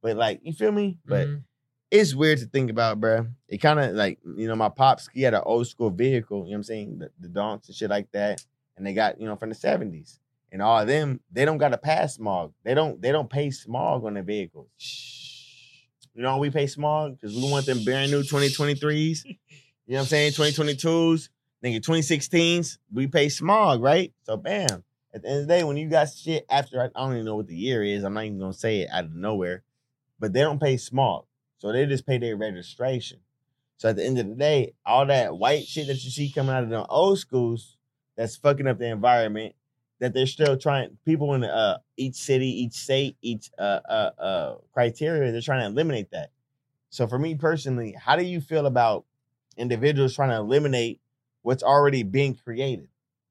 [0.00, 0.98] But like, you feel me?
[1.04, 1.42] But Mhm.
[1.90, 3.26] It's weird to think about, bro.
[3.48, 6.44] It kind of like, you know, my pops, he had an old school vehicle, you
[6.44, 6.98] know what I'm saying?
[6.98, 8.44] The, the donks and shit like that.
[8.76, 10.18] And they got, you know, from the 70s.
[10.52, 12.52] And all of them, they don't got to pass smog.
[12.64, 14.68] They don't, they don't pay smog on their vehicles.
[16.14, 19.24] You know, we pay smog because we want them brand new 2023s.
[19.88, 20.32] You know what I'm saying?
[20.32, 21.28] 2022s,
[21.64, 24.12] nigga, 2016s, we pay smog, right?
[24.24, 24.82] So bam.
[25.14, 27.36] At the end of the day, when you got shit after I don't even know
[27.36, 29.62] what the year is, I'm not even gonna say it out of nowhere,
[30.18, 31.26] but they don't pay smog.
[31.66, 33.18] So they just pay their registration.
[33.78, 36.54] So at the end of the day, all that white shit that you see coming
[36.54, 37.76] out of the old schools
[38.16, 39.56] that's fucking up the environment,
[39.98, 44.54] that they're still trying people in uh each city, each state, each uh uh uh
[44.72, 46.30] criteria, they're trying to eliminate that.
[46.90, 49.04] So for me personally, how do you feel about
[49.56, 51.00] individuals trying to eliminate
[51.42, 52.86] what's already being created?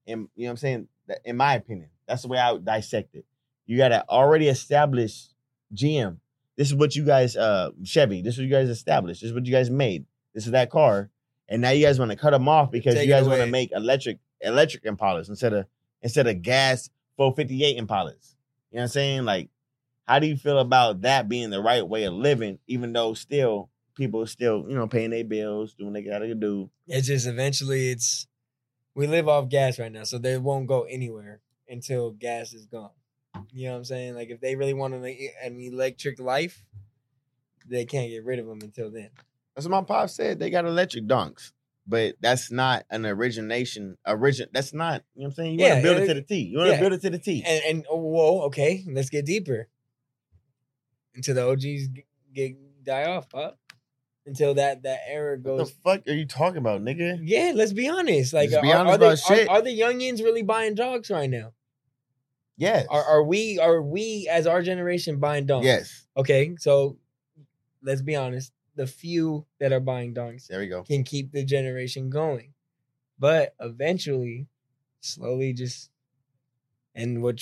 [0.07, 0.87] And you know what I'm saying?
[1.23, 3.23] In my opinion, that's the way I would dissect it.
[3.65, 5.29] You got to already establish
[5.73, 6.17] GM.
[6.57, 8.21] This is what you guys, uh, Chevy.
[8.21, 9.21] This is what you guys established.
[9.21, 10.05] This is what you guys made.
[10.33, 11.09] This is that car,
[11.49, 13.47] and now you guys want to cut them off because Take you guys want to
[13.47, 15.65] make electric electric Impalas instead of
[16.01, 18.35] instead of gas 458 Impalas.
[18.71, 19.25] You know what I'm saying?
[19.25, 19.49] Like,
[20.07, 23.69] how do you feel about that being the right way of living, even though still
[23.95, 26.69] people are still, you know, paying their bills, doing what they gotta do?
[26.87, 28.27] It's just eventually it's
[28.93, 32.91] we live off gas right now, so they won't go anywhere until gas is gone.
[33.51, 34.15] You know what I'm saying?
[34.15, 36.63] Like if they really want an, an electric life,
[37.67, 39.09] they can't get rid of them until then.
[39.55, 40.39] That's what my pop said.
[40.39, 41.53] They got electric donks.
[41.87, 43.97] But that's not an origination.
[44.07, 44.47] Origin.
[44.51, 45.03] That's not.
[45.13, 45.59] You know what I'm saying.
[45.59, 46.35] You want to build it to the T.
[46.39, 46.79] You want to yeah.
[46.79, 47.43] build it to the T.
[47.45, 49.67] And and oh, whoa, okay, let's get deeper.
[51.13, 53.59] Until the OGs g- get die off, pop.
[54.25, 55.59] Until that that era goes.
[55.59, 57.19] what the fuck are you talking about, nigga?
[57.21, 58.33] yeah, let's be honest.
[58.33, 59.49] Like, Let's be are, honest are they, about shit.
[59.49, 61.53] Are, are the youngins really buying dogs right now?
[62.57, 62.85] Yes.
[62.89, 65.65] Are are we are we as our generation buying dogs?
[65.65, 66.05] yes.
[66.17, 66.97] Okay, so
[67.83, 68.51] let's be honest.
[68.75, 70.83] The few that are buying donks There we go.
[70.83, 72.53] can keep the generation going,
[73.17, 74.47] but eventually,
[74.99, 75.89] slowly, just
[76.93, 77.39] and what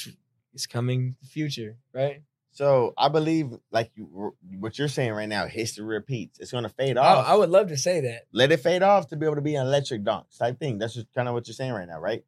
[0.53, 2.21] is coming, the future, right?
[2.51, 6.39] So I believe, like you, what you're saying right now, history repeats.
[6.39, 7.27] It's gonna fade I, off.
[7.27, 8.27] I would love to say that.
[8.31, 10.77] let it fade off to be able to be an electric donks type thing.
[10.77, 12.23] That's just kind of what you're saying right now, right?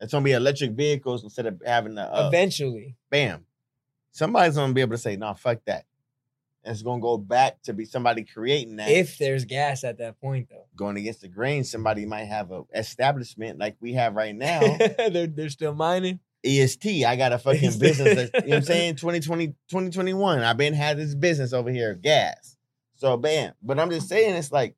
[0.00, 3.46] It's gonna be electric vehicles instead of having the uh, eventually, bam.
[4.10, 5.84] Somebody's gonna be able to say, "No, fuck that."
[6.64, 8.90] And it's gonna go back to be somebody creating that.
[8.90, 12.64] if there's gas at that point, though, going against the grain, somebody might have a
[12.74, 14.60] establishment like we have right now.
[15.10, 16.20] they're they're still mining.
[16.44, 18.30] EST, I got a fucking business.
[18.34, 18.96] You know what I'm saying?
[18.96, 20.40] 2020, 2021.
[20.40, 22.56] I've been had this business over here, gas.
[22.96, 23.54] So bam.
[23.62, 24.76] But I'm just saying, it's like,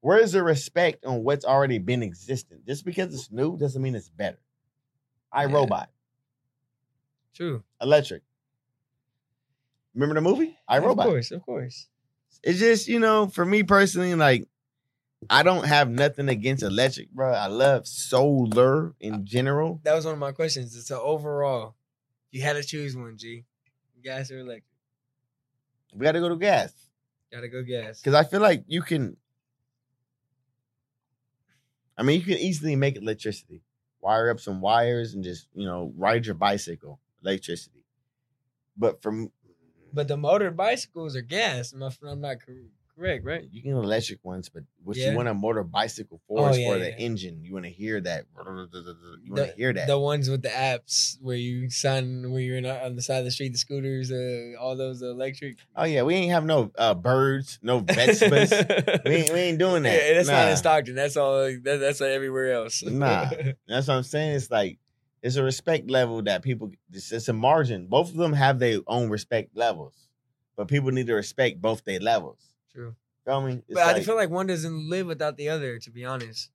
[0.00, 2.60] where's the respect on what's already been existing?
[2.66, 4.38] Just because it's new doesn't mean it's better.
[5.34, 5.52] I Yeah.
[5.54, 5.90] Robot,
[7.34, 8.22] True, electric.
[9.94, 10.56] Remember the movie?
[10.68, 11.06] I Of Robot.
[11.06, 11.88] course, of course.
[12.42, 14.48] It's just, you know, for me personally, like,
[15.30, 17.32] I don't have nothing against electric, bro.
[17.32, 19.80] I love solar in general.
[19.84, 20.76] That was one of my questions.
[20.76, 21.74] It's a overall.
[22.30, 23.44] You had to choose one, G.
[24.02, 24.64] Gas or electric?
[25.94, 26.72] We got to go to gas.
[27.32, 28.00] Gotta go gas.
[28.00, 29.16] Because I feel like you can.
[31.96, 33.62] I mean, you can easily make electricity.
[34.04, 37.86] Wire up some wires and just, you know, ride your bicycle, electricity.
[38.76, 39.32] But from
[39.94, 41.72] But the motor bicycles are gas.
[41.72, 42.36] Am I, I'm not
[42.98, 43.44] correct, right?
[43.50, 45.10] You can get electric ones, but what Yeah.
[45.10, 46.96] you want a motor bicycle for is Oh, yeah, for the yeah.
[46.96, 47.44] engine.
[47.44, 48.26] You want to hear that.
[48.36, 48.44] You
[49.34, 49.86] want to hear that.
[49.86, 53.24] The ones with the apps where you sign where you're in, on the side of
[53.24, 55.56] the street, the scooters, uh, all those electric.
[55.76, 58.50] oh yeah, we ain't have no uh, birds, no vegetables.
[59.04, 59.94] we, ain't, we ain't doing that.
[60.08, 60.94] Yeah, that's not in Stockton.
[60.94, 61.44] That's all.
[61.62, 62.82] That, that's everywhere else.
[62.82, 63.30] Nah.
[63.66, 64.36] That's what I'm saying.
[64.36, 64.78] It's like
[65.22, 66.70] it's a respect level that people.
[66.92, 67.86] It's, it's a margin.
[67.86, 69.94] Both of them have their own respect levels,
[70.56, 72.38] but people need to respect both their levels.
[72.74, 72.94] True.
[73.24, 73.62] Feel me?
[73.68, 75.78] It's But I feel like one doesn't live without the other.
[75.78, 76.50] To be honest.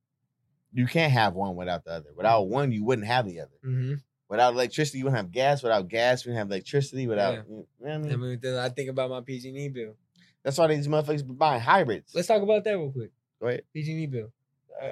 [0.74, 2.10] you can't have one without the other.
[2.16, 3.58] Without one, you wouldn't have the other.
[3.66, 3.94] Mm-hmm.
[4.30, 5.64] Without electricity, you wouldn't have gas.
[5.64, 7.08] Without gas, you wouldn't have electricity.
[7.08, 7.42] Without, Yeah.
[7.48, 8.14] you know I mean?
[8.14, 9.96] I mean, then I think about my PG&E bill.
[10.44, 12.14] That's why these motherfuckers be buying hybrids.
[12.14, 13.10] Let's talk about that real quick.
[13.42, 13.64] Go ahead.
[13.74, 14.32] PG&E bill.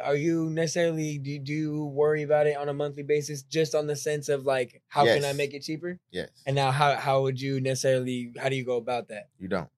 [0.03, 3.87] Are you necessarily do, do you worry about it on a monthly basis, just on
[3.87, 5.97] the sense of like how can I make it cheaper?
[6.11, 9.29] Yes, And now how how would you necessarily how do you go about that?
[9.39, 9.69] you don't.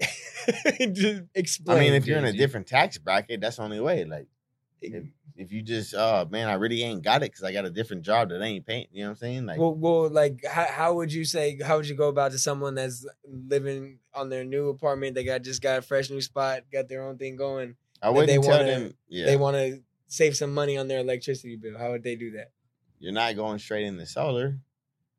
[0.92, 1.76] just explain.
[1.78, 4.04] I mean, if you're in a different tax bracket, that's the only way.
[4.04, 4.28] Like,
[4.80, 5.04] if,
[5.36, 8.02] if you just, oh man, I really ain't got it because I got a different
[8.02, 8.86] job that ain't paying.
[8.92, 9.46] You know what I'm saying?
[9.46, 12.38] Like, well, well, like how, how would you say how would you go about to
[12.38, 15.14] someone that's living on their new apartment?
[15.14, 17.76] They got just got a fresh new spot, got their own thing going.
[18.02, 18.94] I wouldn't they tell wanna- them.
[19.08, 21.78] Yeah, They want to save some money on their electricity bill.
[21.78, 22.50] How would they do that?
[23.00, 24.58] you're not going straight in the solar.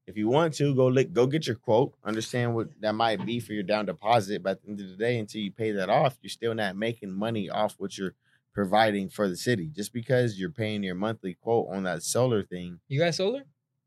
[0.07, 1.93] If you want to, go look, go get your quote.
[2.03, 4.43] Understand what that might be for your down deposit.
[4.43, 6.75] But at the end of the day, until you pay that off, you're still not
[6.75, 8.13] making money off what you're
[8.53, 9.67] providing for the city.
[9.73, 13.43] Just because you're paying your monthly quote on that solar thing, You got solar?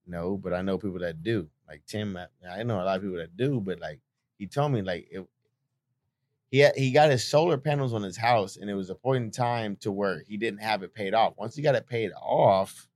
[0.06, 0.36] no.
[0.36, 1.48] But I know people that do.
[1.68, 3.60] Like Tim, I, I know a lot of people that do.
[3.60, 4.00] But like
[4.38, 5.24] he told me, like it,
[6.50, 9.22] he had, he got his solar panels on his house, and it was a point
[9.22, 11.34] in time to where he didn't have it paid off.
[11.36, 12.88] Once he got it paid off,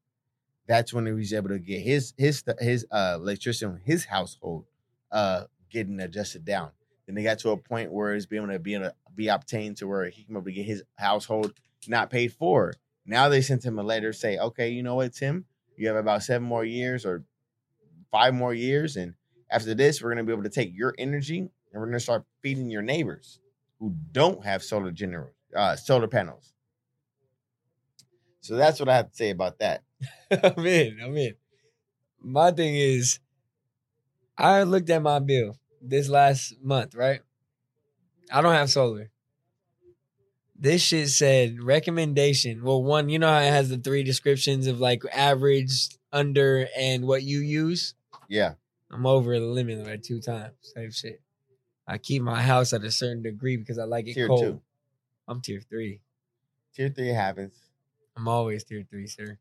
[0.66, 4.64] that's when he was able to get his his his uh electricity on his household
[5.10, 6.70] uh getting adjusted down.
[7.06, 9.28] Then they got to a point where it's being able to be able to be
[9.28, 11.52] obtained to where he can able to get his household
[11.88, 12.74] not paid for.
[13.04, 15.46] Now they sent him a letter say, okay, you know what, Tim,
[15.76, 17.24] you have about seven more years or
[18.12, 19.14] five more years, and
[19.50, 21.50] after this, we're gonna be able to take your energy and
[21.80, 23.40] we're gonna start feeding your neighbors
[23.80, 26.52] who don't have solar general uh solar panels.
[28.40, 29.82] So that's what I have to say about that.
[30.30, 30.98] I'm in.
[31.02, 31.34] I'm in.
[32.20, 33.18] My thing is,
[34.36, 37.20] I looked at my bill this last month, right?
[38.30, 39.10] I don't have solar.
[40.56, 42.62] This shit said recommendation.
[42.62, 47.04] Well, one, you know how it has the three descriptions of like average, under, and
[47.06, 47.94] what you use?
[48.28, 48.54] Yeah.
[48.90, 50.52] I'm over the limit like two times.
[50.60, 51.20] Same shit.
[51.86, 54.40] I keep my house at a certain degree because I like it Tier cold.
[54.40, 54.60] two.
[55.26, 56.00] I'm tier three.
[56.74, 57.54] Tier three happens.
[58.16, 59.38] I'm always tier three, sir.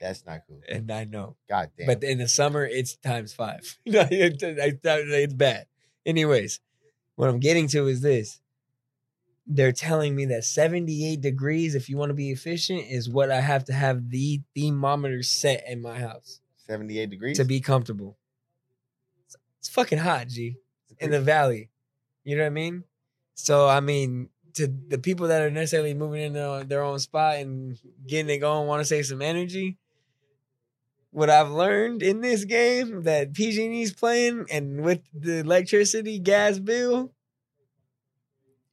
[0.00, 0.60] That's not cool.
[0.68, 1.36] And I know.
[1.48, 1.86] God damn.
[1.86, 3.78] But in the summer, it's times five.
[3.86, 5.66] No, it- it- it's bad.
[6.06, 6.60] Anyways,
[7.16, 8.40] what I'm getting to is this.
[9.50, 13.40] They're telling me that 78 degrees, if you want to be efficient, is what I
[13.40, 17.38] have to have the thermometer set in my house 78 degrees.
[17.38, 18.18] to be comfortable.
[19.24, 20.56] It's, it's fucking hot, G,
[20.98, 21.70] in the valley.
[22.24, 22.84] You know what I mean?
[23.34, 27.78] So, I mean, to the people that are necessarily moving into their own spot and
[28.06, 29.78] getting it going, want to save some energy.
[31.10, 37.12] What I've learned in this game that PG&E's playing and with the electricity gas bill,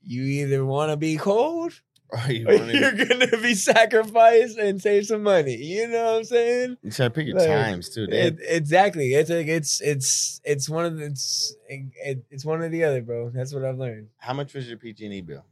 [0.03, 5.23] you either want to be cold Or you be- gonna be sacrificed and save some
[5.23, 5.55] money.
[5.55, 6.77] You know what I'm saying?
[6.83, 8.05] you gotta pick your Like, times too.
[8.09, 9.13] It, exactly.
[9.13, 13.01] It's like it's it's it's one of the it's it, it's one or the other,
[13.01, 13.29] bro.
[13.31, 14.09] That's what I've learned.
[14.17, 15.45] How much was your PG&E bill?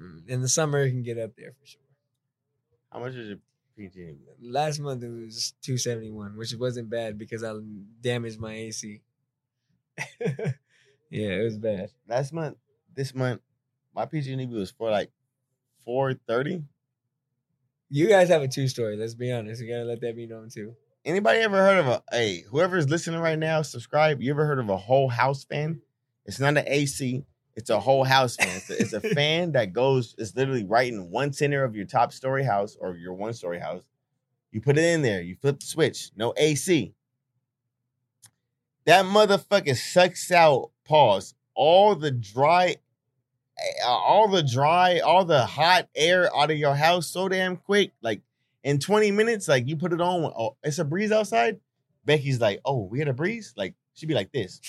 [0.00, 1.80] Mm, in the summer, it can get up there for sure.
[2.92, 3.38] How much was your
[3.80, 4.18] PG&E?
[4.42, 7.52] Last month it was two seventy one, which wasn't bad because I
[8.00, 9.00] damaged my AC.
[10.20, 10.52] yeah,
[11.10, 11.90] it was bad.
[12.06, 12.56] Last month,
[12.94, 13.40] this month,
[13.94, 15.10] my PG&E was for like
[15.84, 16.64] 430.
[17.88, 18.96] You guys have a two story.
[18.96, 19.62] Let's be honest.
[19.62, 20.76] You gotta let that be known too.
[21.04, 24.20] Anybody ever heard of a hey, whoever's listening right now, subscribe.
[24.20, 25.80] You ever heard of a whole house fan?
[26.26, 27.24] It's not an AC,
[27.56, 28.56] it's a whole house fan.
[28.56, 31.86] It's a, it's a fan that goes, it's literally right in one center of your
[31.86, 33.82] top story house or your one story house.
[34.52, 36.94] You put it in there, you flip the switch, no AC.
[38.86, 42.76] That motherfucker sucks out, pause, all the dry,
[43.84, 47.92] uh, all the dry, all the hot air out of your house so damn quick.
[48.02, 48.22] Like
[48.64, 51.60] in 20 minutes, like you put it on, oh, it's a breeze outside.
[52.04, 53.52] Becky's like, oh, we had a breeze?
[53.56, 54.60] Like, she'd be like this.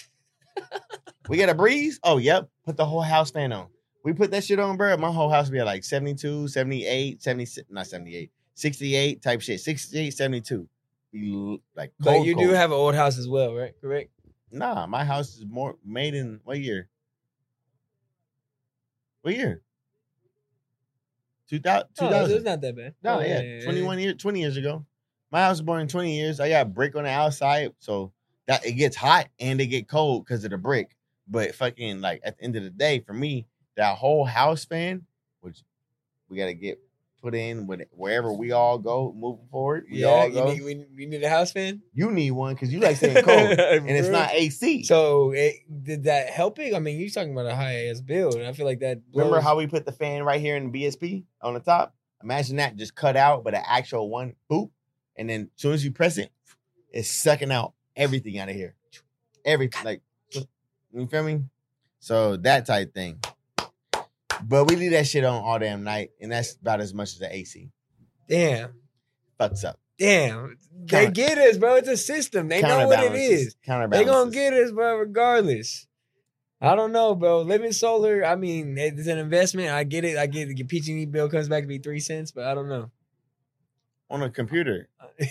[1.30, 2.00] We got a breeze?
[2.04, 2.50] Oh, yep.
[2.66, 3.68] Put the whole house fan on.
[4.04, 4.98] We put that shit on, bro.
[4.98, 9.60] My whole house be at like 72, 78, 76, not 78, 68 type shit.
[9.60, 10.68] 68, 72.
[11.12, 13.74] Be l- like But cold, you do have an old house as well, right?
[13.82, 14.10] Correct.
[14.52, 16.90] Nah, my house is more made in what year?
[19.22, 19.62] What year?
[21.50, 21.84] 2000.
[21.84, 22.36] Oh, so 2000.
[22.38, 22.96] it's not that bad.
[23.04, 24.86] No, Oh, yeah, 21 years, 20 years ago.
[25.32, 26.40] My house was born in 20 years.
[26.40, 28.12] I got brick on the outside, so
[28.52, 30.96] that it gets hot and it get cold because of the brick.
[31.28, 33.48] But fucking like at the end of the day, for me,
[33.78, 35.04] that whole house fan,
[35.40, 35.64] which
[36.30, 36.80] we gotta get
[37.22, 39.86] put in when wherever we all go moving forward.
[39.90, 40.46] We Yeah, all you go.
[40.46, 41.82] need, we, you need a house fan?
[41.94, 44.84] you need one because you like staying cold, and it's not AC.
[44.84, 46.74] So it, did that help it?
[46.76, 49.00] I mean, you're talking about a high ass bill, and I feel like that.
[49.14, 51.96] Remember how we put the fan right here in the BSP on the top?
[52.22, 54.70] Imagine that just cut out, but an actual one, boop.
[55.16, 56.32] And then as soon as you press it,
[56.92, 58.76] it's sucking out everything out of here.
[59.46, 59.84] Everything.
[59.84, 60.02] Like,
[60.94, 61.44] you feel me?
[62.00, 63.20] So that type thing.
[64.44, 67.20] But we leave that shit on all damn night, and that's about as much as
[67.20, 67.70] the AC.
[68.28, 68.74] Damn,
[69.40, 69.80] Fucks up.
[70.00, 71.76] damn, they get us, bro.
[71.76, 72.48] It's a system.
[72.48, 73.56] They know what it is.
[73.66, 75.86] They gonna get us, bro, regardless.
[76.60, 77.42] I don't know, bro.
[77.42, 79.70] Living solar, I mean, it's an investment.
[79.70, 80.18] I get it.
[80.18, 80.48] I get.
[80.56, 82.90] The PG&E bill comes back to be three cents, but I don't know.
[84.10, 84.88] on a computer.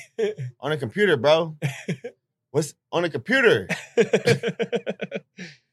[0.61, 1.57] On a computer, bro.
[2.51, 3.69] What's on a computer?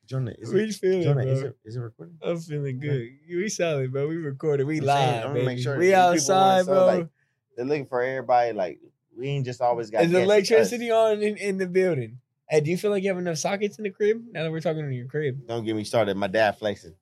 [0.06, 1.32] Jonah, is we it, feeling, Jonah, bro.
[1.34, 2.18] is it, is it recording?
[2.22, 3.10] I'm feeling good.
[3.30, 4.08] We solid, bro.
[4.08, 4.66] We recorded.
[4.66, 5.46] We I'm saying, live, wanna baby.
[5.46, 6.86] make sure we outside, bro.
[6.86, 7.08] like,
[7.56, 8.54] They're looking for everybody.
[8.54, 8.80] Like
[9.18, 12.20] we ain't just always got Is electricity on in, in the building?
[12.48, 14.24] Hey, do you feel like you have enough sockets in the crib?
[14.32, 16.16] Now that we're talking in your crib, Don't get me started.
[16.16, 16.94] My dad flexing.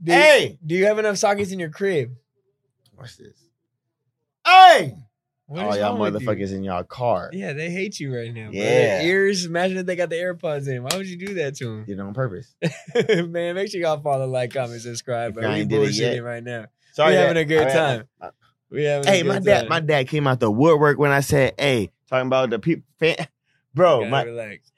[0.00, 2.12] do, Hey, do you have enough sockets in your crib?
[2.94, 3.36] what's this?
[4.46, 4.94] Hey,
[5.52, 6.20] What all y'all with you?
[6.20, 7.30] motherfuckers in y'all car.
[7.32, 8.44] Yeah, they hate you right now.
[8.50, 8.52] Bro.
[8.60, 8.64] Yeah.
[8.64, 9.44] Their ears.
[9.44, 10.82] Imagine if they got the AirPods in.
[10.82, 11.84] Why would you do that to them?
[11.84, 12.54] Did it on purpose.
[13.08, 15.34] Man, make sure y'all follow, like, comment, subscribe.
[15.34, 15.48] Bro.
[15.48, 16.14] We ain't did it yet.
[16.16, 16.66] bullshitting right now.
[16.92, 18.04] Sorry, having a good I- time.
[18.20, 18.30] I-
[18.70, 19.68] We having Hey, a my good dad, time.
[19.68, 22.84] my dad came out the woodwork when I said, "Hey," talking about the people.
[23.74, 24.72] Bro, my relax.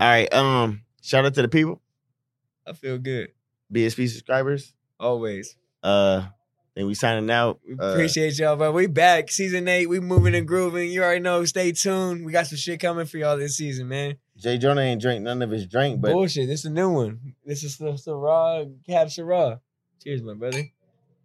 [0.00, 0.32] all right.
[0.34, 1.80] Um, shout out to the people,
[2.66, 3.28] I feel good.
[3.72, 4.72] BSP subscribers.
[4.98, 5.56] Always.
[5.82, 6.26] Uh,
[6.76, 7.60] and we signing out.
[7.66, 8.70] We Uh, appreciate y'all, bro.
[8.72, 9.30] We back.
[9.30, 9.86] Season eight.
[9.86, 10.90] We moving and grooving.
[10.90, 11.44] You already know.
[11.44, 12.24] Stay tuned.
[12.24, 14.16] We got some shit coming for y'all this season, man.
[14.38, 16.46] J'Jonah ain't drink none of his drink, but Bullshit.
[16.46, 17.34] This is a new one.
[17.44, 19.60] This is the Syrah Cab Syrah.
[20.04, 20.62] Cheers, my brother.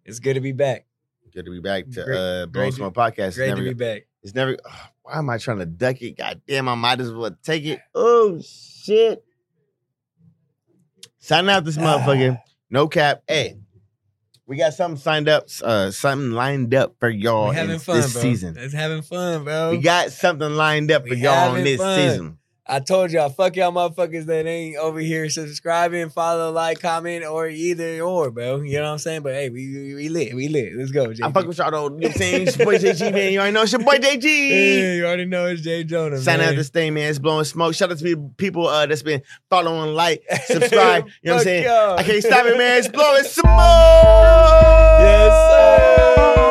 [0.05, 0.85] It's good to be back.
[1.33, 3.27] good to be back to Great- uh Blow Smoke Podcast.
[3.29, 4.07] It's Great never, to be back.
[4.23, 4.57] it's never.
[4.65, 6.17] ugh, why am I trying to duck it?
[6.17, 7.79] God damn, I might as well take it.
[7.93, 9.23] Oh shit!
[11.19, 12.39] Signing out this motherfucker.
[12.69, 13.21] No cap.
[13.27, 13.57] Hey,
[14.47, 15.47] we got something signed up.
[15.63, 18.21] Uh, something lined up for y'all We in fun, this bro.
[18.21, 18.57] season.
[18.57, 19.71] It's having fun, bro.
[19.71, 21.97] We got something lined up We for y'all on this fun.
[21.97, 22.37] season.
[22.67, 27.47] I told y'all, fuck y'all motherfuckers that ain't over here subscribing, follow, like, comment, or
[27.49, 28.61] either or, bro.
[28.61, 29.23] You know what I'm saying?
[29.23, 30.35] But hey, we we, we lit.
[30.35, 30.73] We lit.
[30.75, 31.21] Let's go, JG.
[31.23, 31.85] I fuck with y'all though.
[31.85, 32.47] You know what I'm saying?
[32.47, 33.33] It's your boy JG, man.
[33.33, 34.21] You already know it's your boy JG.
[34.23, 36.49] Hey, you already know it's J'Jonah, Sign man.
[36.49, 37.09] out this thing, man.
[37.09, 37.73] It's blowing smoke.
[37.73, 41.07] Shout out to people uh, that's been following, like, subscribe.
[41.23, 41.63] You know what I'm saying?
[41.65, 41.97] y'all.
[41.99, 42.77] I can't stop it, man.
[42.77, 43.45] It's blowing smoke.
[45.01, 46.50] Yes, sir.